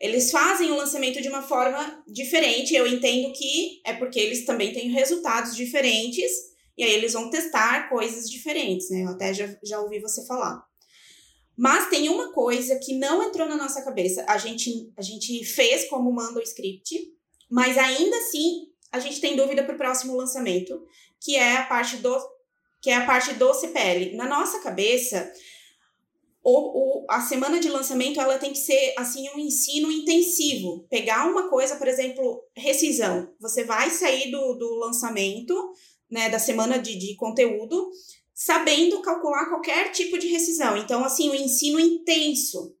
[0.00, 2.74] Eles fazem o lançamento de uma forma diferente.
[2.74, 6.30] Eu entendo que é porque eles também têm resultados diferentes
[6.78, 9.02] e aí eles vão testar coisas diferentes, né?
[9.02, 10.62] Eu até já, já ouvi você falar.
[11.56, 14.24] Mas tem uma coisa que não entrou na nossa cabeça.
[14.28, 16.94] A gente, a gente fez como manda o script,
[17.50, 20.84] mas ainda assim a gente tem dúvida para o próximo lançamento,
[21.20, 22.36] que é a parte do
[22.80, 24.14] que é a parte do CPL.
[24.14, 25.32] Na nossa cabeça,
[26.44, 30.86] o, o, a semana de lançamento ela tem que ser assim um ensino intensivo.
[30.88, 33.28] Pegar uma coisa, por exemplo, rescisão.
[33.40, 35.54] Você vai sair do, do lançamento
[36.08, 37.90] né, da semana de, de conteúdo,
[38.36, 40.76] sabendo calcular qualquer tipo de rescisão.
[40.76, 42.76] Então, assim, o ensino intenso.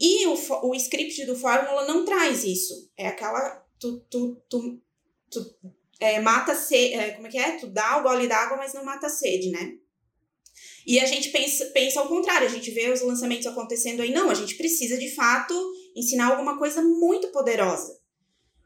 [0.00, 0.34] E o,
[0.68, 2.90] o script do Fórmula não traz isso.
[2.98, 3.64] É aquela.
[3.78, 4.82] Tu, tu, tu,
[5.30, 5.56] tu
[6.00, 6.94] é, mata sede.
[6.94, 7.52] É, como é que é?
[7.58, 9.74] Tu dá o gole d'água, mas não mata sede, né?
[10.84, 14.28] E a gente pensa, pensa ao contrário, a gente vê os lançamentos acontecendo aí, não,
[14.30, 15.54] a gente precisa de fato
[15.96, 17.98] ensinar alguma coisa muito poderosa.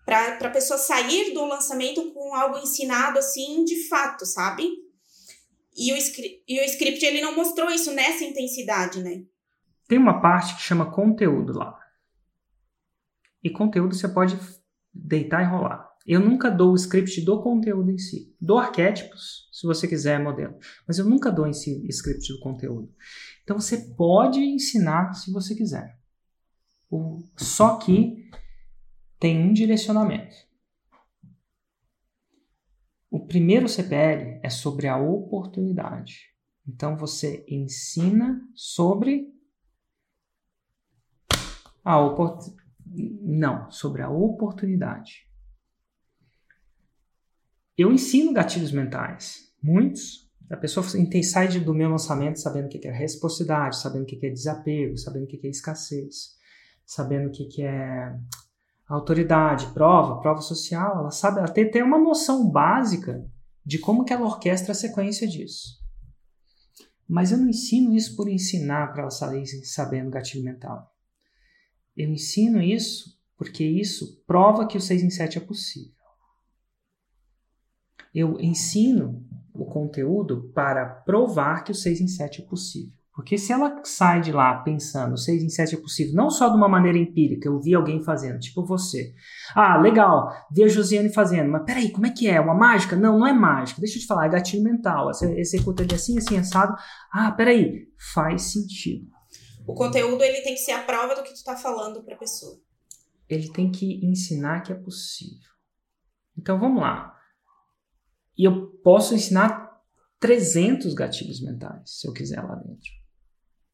[0.04, 4.87] Para a pessoa sair do lançamento com algo ensinado assim de fato, sabe?
[5.78, 5.96] E o,
[6.48, 9.22] e o script ele não mostrou isso nessa intensidade, né?
[9.86, 11.78] Tem uma parte que chama conteúdo lá.
[13.42, 14.36] E conteúdo você pode
[14.92, 15.88] deitar e rolar.
[16.04, 18.34] Eu nunca dou o script do conteúdo em si.
[18.40, 22.92] Dou arquétipos, se você quiser modelo, mas eu nunca dou em si script do conteúdo.
[23.44, 25.96] Então você pode ensinar se você quiser.
[27.36, 28.28] Só que
[29.20, 30.34] tem um direcionamento.
[33.10, 36.28] O primeiro CPL é sobre a oportunidade.
[36.66, 39.32] Então você ensina sobre
[41.82, 42.68] a oportunidade.
[43.22, 45.26] Não, sobre a oportunidade.
[47.76, 50.28] Eu ensino gatilhos mentais, muitos.
[50.50, 50.84] A pessoa
[51.22, 55.24] sai do meu lançamento sabendo o que é reciprocidade, sabendo o que é desapego, sabendo
[55.24, 56.36] o que é escassez,
[56.84, 58.18] sabendo o que é
[58.88, 60.98] autoridade, prova, prova social.
[60.98, 63.24] Ela sabe, ela tem uma noção básica
[63.64, 65.78] de como que ela orquestra a sequência disso.
[67.06, 70.94] Mas eu não ensino isso por ensinar para ela sair sabendo gatilho mental.
[71.96, 75.94] Eu ensino isso porque isso prova que o 6 em 7 é possível.
[78.14, 79.24] Eu ensino
[79.54, 82.97] o conteúdo para provar que o 6 em 7 é possível.
[83.18, 86.56] Porque se ela sai de lá pensando 6 em 7 é possível, não só de
[86.56, 89.12] uma maneira empírica, eu vi alguém fazendo, tipo você.
[89.56, 92.40] Ah, legal, vi a Josiane fazendo, mas peraí, como é que é?
[92.40, 92.94] Uma mágica?
[92.94, 93.80] Não, não é mágica.
[93.80, 95.06] Deixa eu te falar, é gatilho mental.
[95.06, 96.76] Você executa de assim, assim, assado.
[97.12, 99.08] Ah, peraí, faz sentido.
[99.66, 102.18] O conteúdo ele tem que ser a prova do que tu está falando para a
[102.18, 102.56] pessoa.
[103.28, 105.50] Ele tem que ensinar que é possível.
[106.38, 107.16] Então vamos lá.
[108.36, 109.76] E eu posso ensinar
[110.20, 112.98] 300 gatilhos mentais, se eu quiser lá dentro.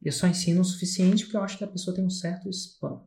[0.05, 3.03] Eu só ensino o suficiente porque eu acho que a pessoa tem um certo spam.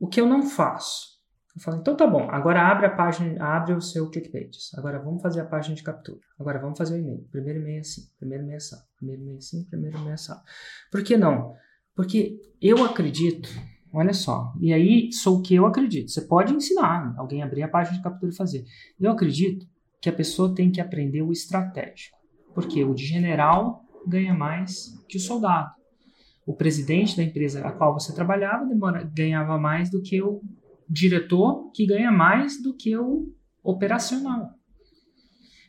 [0.00, 1.18] O que eu não faço?
[1.56, 4.72] Eu falo, então tá bom, agora abre a página, abre o seu ClickPages.
[4.74, 6.20] Agora vamos fazer a página de captura.
[6.38, 7.26] Agora vamos fazer o e-mail.
[7.30, 10.14] Primeiro e-mail é assim, primeiro e-mail é assim, primeiro e-mail é assim, primeiro e-mail é
[10.14, 10.32] assim.
[10.90, 11.54] Por que não?
[11.96, 13.48] Porque eu acredito,
[13.92, 16.10] olha só, e aí sou o que eu acredito.
[16.10, 18.64] Você pode ensinar alguém a abrir a página de captura e fazer.
[19.00, 19.66] Eu acredito
[20.00, 22.16] que a pessoa tem que aprender o estratégico.
[22.54, 25.70] Porque o de general ganha mais que o soldado.
[26.46, 30.40] O presidente da empresa a qual você trabalhava demora, ganhava mais do que o
[30.88, 33.30] diretor, que ganha mais do que o
[33.62, 34.54] operacional.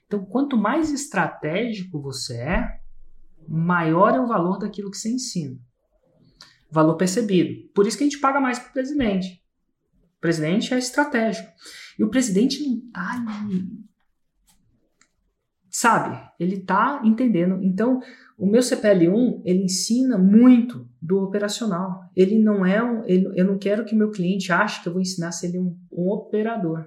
[0.05, 2.79] Então, quanto mais estratégico você é,
[3.47, 5.59] maior é o valor daquilo que você ensina.
[6.71, 7.69] Valor percebido.
[7.73, 9.43] Por isso que a gente paga mais para o presidente.
[10.17, 11.49] O presidente é estratégico.
[11.97, 13.25] E o presidente não está.
[15.79, 16.19] Sabe?
[16.37, 17.63] Ele está entendendo.
[17.63, 18.01] Então,
[18.37, 22.01] o meu CPL1, ele ensina muito do operacional.
[22.13, 23.05] Ele não é um.
[23.05, 25.61] Ele, eu não quero que meu cliente ache que eu vou ensinar se ele é
[25.61, 26.85] um, um operador.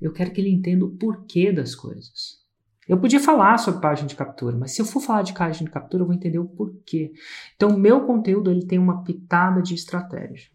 [0.00, 2.42] Eu quero que ele entenda o porquê das coisas.
[2.88, 5.72] Eu podia falar sobre página de captura, mas se eu for falar de página de
[5.72, 7.12] captura, eu vou entender o porquê.
[7.54, 10.50] Então, o meu conteúdo ele tem uma pitada de estratégia.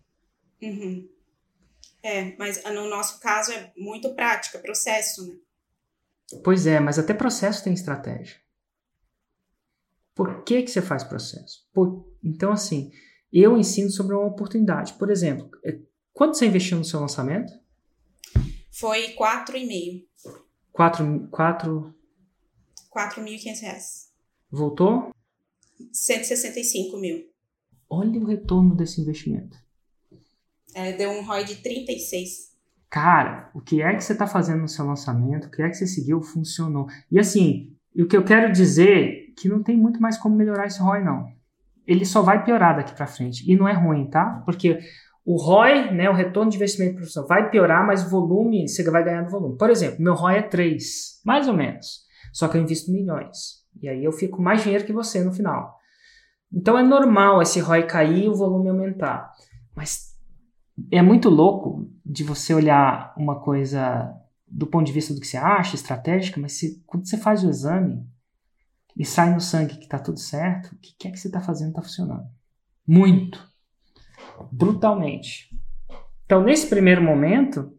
[0.61, 1.07] Uhum.
[2.03, 5.35] É, mas no nosso caso é muito prática, processo, né?
[6.43, 8.37] Pois é, mas até processo tem estratégia.
[10.13, 11.67] Por que, que você faz processo?
[11.73, 12.05] Por...
[12.23, 12.91] Então, assim,
[13.31, 14.93] eu ensino sobre uma oportunidade.
[14.93, 15.79] Por exemplo, é,
[16.13, 17.51] quanto você investiu no seu lançamento?
[18.71, 20.07] Foi 4,5.
[20.71, 21.95] 4, 4...
[22.95, 24.13] 4.500 reais.
[24.51, 25.13] Voltou?
[25.93, 27.29] 165 mil.
[27.89, 29.57] Olha o retorno desse investimento.
[30.73, 32.48] É, deu um ROI de 36.
[32.89, 35.45] Cara, o que é que você está fazendo no seu lançamento?
[35.45, 36.21] O que é que você seguiu?
[36.21, 36.87] Funcionou.
[37.11, 40.81] E assim, o que eu quero dizer que não tem muito mais como melhorar esse
[40.81, 41.25] ROI, não.
[41.85, 43.49] Ele só vai piorar daqui para frente.
[43.49, 44.41] E não é ruim, tá?
[44.45, 44.79] Porque
[45.25, 49.03] o ROI, né, o retorno de investimento profissional, vai piorar, mas o volume, você vai
[49.03, 49.57] ganhar no volume.
[49.57, 52.01] Por exemplo, meu ROI é 3, mais ou menos.
[52.33, 53.59] Só que eu invisto milhões.
[53.81, 55.75] E aí eu fico mais dinheiro que você no final.
[56.51, 59.31] Então é normal esse ROI cair e o volume aumentar.
[59.75, 60.15] Mas
[60.91, 64.11] é muito louco de você olhar uma coisa
[64.47, 67.49] do ponto de vista do que você acha, estratégica, mas se, quando você faz o
[67.49, 68.03] exame,
[68.97, 71.69] e sai no sangue que está tudo certo, o que é que você está fazendo
[71.69, 72.27] está funcionando.
[72.85, 73.47] Muito.
[74.51, 75.55] Brutalmente.
[76.25, 77.71] Então, nesse primeiro momento,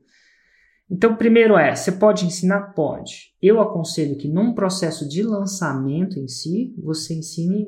[0.89, 2.73] então, primeiro é, você pode ensinar?
[2.73, 3.35] Pode.
[3.43, 7.67] Eu aconselho que num processo de lançamento em si, você ensine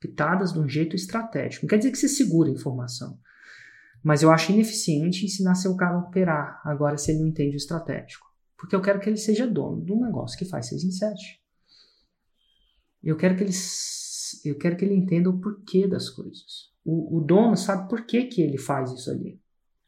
[0.00, 1.64] pitadas de um jeito estratégico.
[1.64, 3.18] Não quer dizer que você segure a informação.
[4.02, 7.58] Mas eu acho ineficiente ensinar seu cara a operar, agora se ele não entende o
[7.58, 8.26] estratégico.
[8.56, 11.40] Porque eu quero que ele seja dono de um negócio que faz 6 em 7.
[13.02, 13.52] Eu quero que ele,
[14.44, 16.72] eu quero que ele entenda o porquê das coisas.
[16.84, 19.40] O, o dono sabe por que, que ele faz isso ali.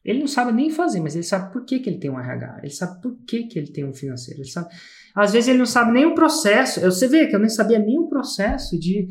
[0.05, 2.61] Ele não sabe nem fazer, mas ele sabe por que, que ele tem um RH,
[2.63, 4.73] ele sabe por que, que ele tem um financeiro, ele sabe.
[5.15, 6.81] Às vezes ele não sabe nem o processo.
[6.81, 9.09] Você vê que eu nem sabia nem o processo de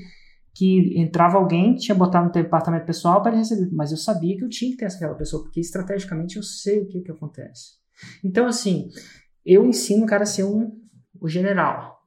[0.54, 4.44] que entrava alguém, tinha botado no departamento pessoal para ele receber, mas eu sabia que
[4.44, 7.80] eu tinha que ter aquela pessoa, porque estrategicamente eu sei o que, que acontece.
[8.24, 8.90] Então, assim,
[9.46, 10.72] eu ensino o cara a ser um,
[11.20, 12.00] o general.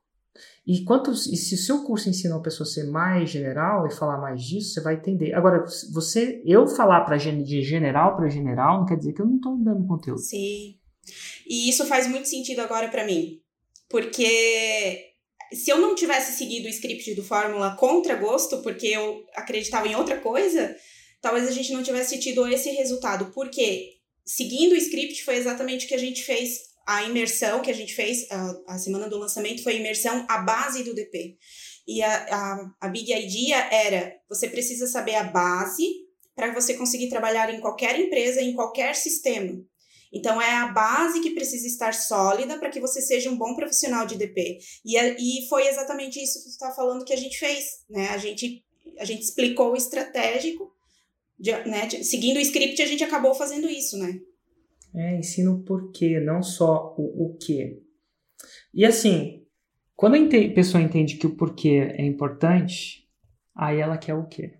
[0.66, 3.95] E, quanto, e se o seu curso ensina uma pessoa a ser mais general e
[3.95, 5.34] falar mais disso, você vai entender.
[5.34, 9.36] Agora, você, eu falar para de general para general não quer dizer que eu não
[9.36, 10.20] estou dando conteúdo.
[10.20, 10.76] Sim.
[11.49, 13.40] E isso faz muito sentido agora para mim.
[13.88, 15.11] Porque
[15.55, 19.94] se eu não tivesse seguido o script do Fórmula contra gosto, porque eu acreditava em
[19.94, 20.76] outra coisa,
[21.20, 23.32] talvez a gente não tivesse tido esse resultado.
[23.32, 23.94] Porque
[24.24, 27.94] seguindo o script foi exatamente o que a gente fez a imersão que a gente
[27.94, 31.36] fez, a, a semana do lançamento foi a imersão à base do DP.
[31.86, 35.84] E a, a, a Big Idea era: você precisa saber a base
[36.34, 39.61] para você conseguir trabalhar em qualquer empresa, em qualquer sistema.
[40.12, 44.06] Então, é a base que precisa estar sólida para que você seja um bom profissional
[44.06, 44.58] de DP.
[44.84, 47.84] E, e foi exatamente isso que você está falando que a gente fez.
[47.88, 48.08] Né?
[48.10, 48.62] A, gente,
[48.98, 50.70] a gente explicou o estratégico,
[51.38, 51.88] de, né?
[51.88, 54.20] seguindo o script, a gente acabou fazendo isso, né?
[54.94, 57.80] É, ensina o porquê, não só o, o que.
[58.74, 59.46] E assim,
[59.96, 63.08] quando a pessoa entende que o porquê é importante,
[63.54, 64.58] aí ela quer o quê?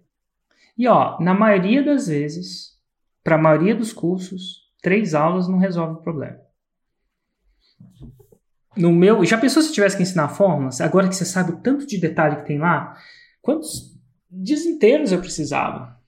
[0.79, 2.79] E ó, na maioria das vezes,
[3.23, 6.39] para a maioria dos cursos, três aulas não resolve o problema.
[8.77, 10.81] No meu, já pensou se tivesse que ensinar fórmulas?
[10.81, 12.97] Agora que você sabe o tanto de detalhe que tem lá,
[13.41, 13.99] quantos
[14.31, 16.03] dias inteiros eu precisava?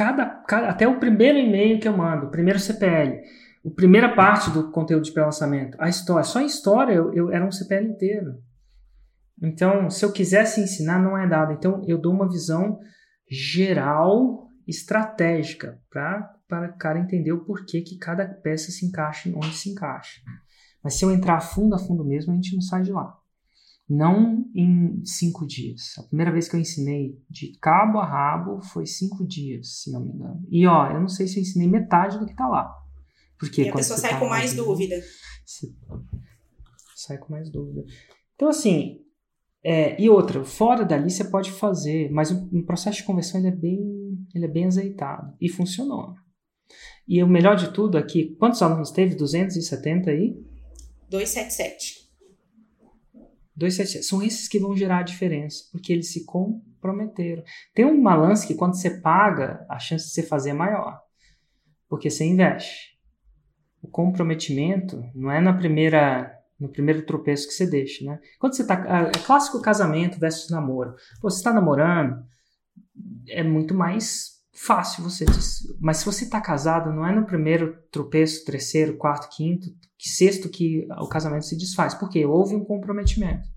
[0.00, 3.20] cada, cada, até o primeiro e-mail que eu mando, o primeiro CPL,
[3.66, 7.44] a primeira parte do conteúdo de pré-lançamento, a história, só em história eu, eu era
[7.44, 8.38] um CPL inteiro.
[9.42, 11.52] Então, se eu quisesse ensinar, não é dado.
[11.52, 12.78] Então, eu dou uma visão
[13.30, 19.70] geral, estratégica, para o cara entender o porquê que cada peça se encaixa onde se
[19.70, 20.20] encaixa.
[20.82, 23.20] Mas se eu entrar a fundo, a fundo mesmo, a gente não sai de lá
[23.90, 25.94] não em cinco dias.
[25.98, 30.00] A primeira vez que eu ensinei de cabo a rabo foi cinco dias, se não
[30.00, 30.46] me engano.
[30.48, 32.72] E ó, eu não sei se eu ensinei metade do que tá lá.
[33.36, 34.94] Porque e a pessoa sai tá com mais dúvida.
[36.94, 37.84] sai com mais dúvida.
[38.36, 39.00] Então, assim,
[39.64, 43.50] é, e outra, fora dali você pode fazer, mas o, o processo de conversão é,
[43.50, 43.99] bem,
[44.34, 45.34] ele é bem azeitado.
[45.40, 46.14] E funcionou.
[47.06, 49.14] E o melhor de tudo aqui, quantos alunos teve?
[49.14, 50.36] 270 aí?
[51.10, 52.08] 277.
[53.56, 54.06] 277.
[54.06, 57.42] São esses que vão gerar a diferença, porque eles se comprometeram.
[57.74, 61.00] Tem um balance que quando você paga, a chance de você fazer é maior,
[61.88, 62.98] porque você investe.
[63.82, 68.20] O comprometimento não é na primeira no primeiro tropeço que você deixa, né?
[68.38, 68.74] Quando você tá
[69.14, 70.94] é clássico casamento versus namoro.
[71.18, 72.22] Pô, você está namorando,
[73.28, 75.24] é muito mais fácil você.
[75.80, 80.86] Mas se você está casado, não é no primeiro tropeço, terceiro, quarto, quinto, sexto que
[80.98, 83.48] o casamento se desfaz, porque houve um comprometimento.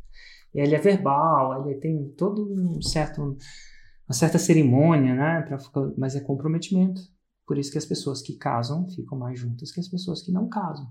[0.53, 5.41] Ele é verbal, ele tem todo um certo, uma certa cerimônia, né?
[5.41, 5.57] Pra,
[5.97, 7.01] mas é comprometimento.
[7.45, 10.47] Por isso que as pessoas que casam ficam mais juntas que as pessoas que não
[10.47, 10.87] casam.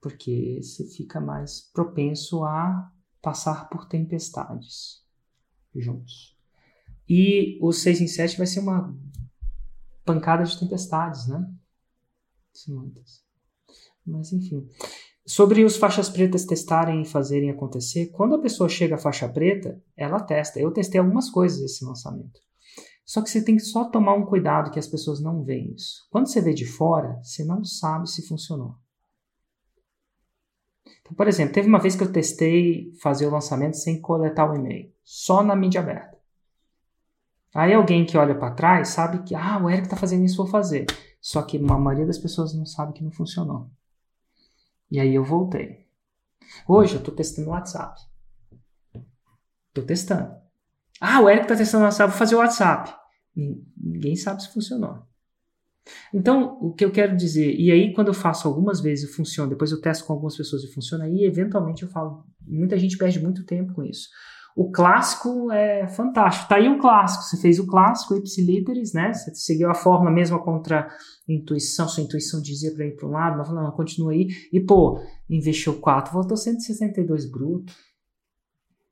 [0.00, 2.90] Porque você fica mais propenso a
[3.20, 5.02] passar por tempestades
[5.74, 6.33] juntos.
[7.08, 8.96] E o 6 em 7 vai ser uma
[10.04, 11.46] pancada de tempestades, né?
[12.68, 13.22] Muitas.
[14.06, 14.68] Mas enfim.
[15.26, 19.82] Sobre os faixas pretas testarem e fazerem acontecer, quando a pessoa chega à faixa preta,
[19.96, 20.60] ela testa.
[20.60, 22.40] Eu testei algumas coisas esse lançamento.
[23.04, 26.06] Só que você tem que só tomar um cuidado que as pessoas não veem isso.
[26.10, 28.76] Quando você vê de fora, você não sabe se funcionou.
[31.00, 34.54] Então, por exemplo, teve uma vez que eu testei fazer o lançamento sem coletar o
[34.54, 36.13] e-mail, só na mídia aberta.
[37.54, 40.46] Aí alguém que olha para trás sabe que, ah, o Eric está fazendo isso, vou
[40.46, 40.86] fazer.
[41.20, 43.70] Só que a maioria das pessoas não sabe que não funcionou.
[44.90, 45.86] E aí eu voltei.
[46.66, 48.00] Hoje eu estou testando o WhatsApp.
[49.68, 50.34] Estou testando.
[51.00, 52.92] Ah, o Eric está testando o WhatsApp, vou fazer o WhatsApp.
[53.34, 55.06] Ninguém sabe se funcionou.
[56.12, 59.50] Então, o que eu quero dizer, e aí quando eu faço algumas vezes e funciona,
[59.50, 63.20] depois eu testo com algumas pessoas e funciona, aí eventualmente eu falo, muita gente perde
[63.20, 64.08] muito tempo com isso.
[64.56, 66.48] O clássico é fantástico.
[66.48, 67.24] Tá aí o clássico.
[67.24, 69.12] Você fez o clássico, ipsiliteris, né?
[69.12, 70.88] Você seguiu a fórmula mesma contra
[71.28, 71.88] intuição.
[71.88, 74.28] Sua intuição dizia para ir para um lado, mas não, continua aí.
[74.52, 77.74] E, pô, investiu 4, voltou 162 bruto.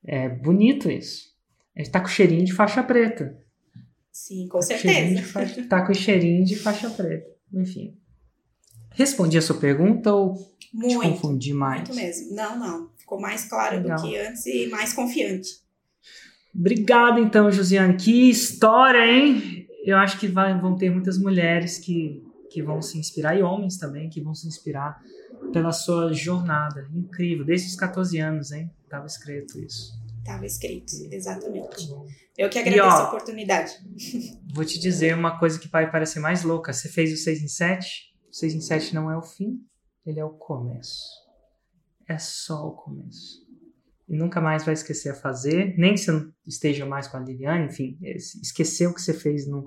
[0.04, 1.30] É bonito isso.
[1.76, 3.38] Ele tá com cheirinho de faixa preta.
[4.10, 5.22] Sim, com tá certeza.
[5.22, 7.30] Faixa, tá com cheirinho de faixa preta.
[7.52, 7.96] Enfim.
[8.90, 10.34] Respondi a sua pergunta ou
[10.72, 11.88] muito, te confundi mais?
[11.88, 12.34] Muito mesmo.
[12.34, 12.90] Não, não.
[13.12, 13.96] Ficou mais claro Legal.
[13.96, 15.60] do que antes e mais confiante.
[16.54, 17.94] Obrigado, então, Josiane.
[17.94, 19.66] Que história, hein?
[19.84, 23.76] eu acho que vai, vão ter muitas mulheres que, que vão se inspirar, e homens
[23.76, 24.98] também, que vão se inspirar
[25.52, 26.88] pela sua jornada.
[26.94, 28.70] Incrível, desde os 14 anos, hein?
[28.84, 29.92] Estava escrito isso.
[30.20, 31.90] Estava escrito, exatamente.
[32.38, 33.72] Eu que agradeço e, ó, a oportunidade.
[34.54, 36.72] Vou te dizer uma coisa que vai parecer mais louca.
[36.72, 38.14] Você fez o 6 em 7?
[38.30, 39.58] O 6 em 7 não é o fim,
[40.06, 41.21] ele é o começo.
[42.08, 43.42] É só o começo.
[44.08, 47.20] E nunca mais vai esquecer a fazer, nem que você não esteja mais com a
[47.20, 49.64] Liliane, enfim, esquecer o que você fez não,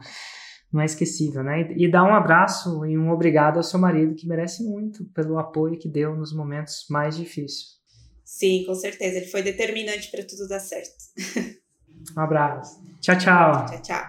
[0.72, 1.62] não é esquecível, né?
[1.72, 5.40] E, e dar um abraço e um obrigado ao seu marido, que merece muito pelo
[5.40, 7.76] apoio que deu nos momentos mais difíceis.
[8.24, 9.18] Sim, com certeza.
[9.18, 10.94] Ele foi determinante para tudo dar certo.
[12.16, 12.82] Um abraço.
[13.02, 13.66] Tchau, tchau.
[13.66, 14.06] Tchau, tchau.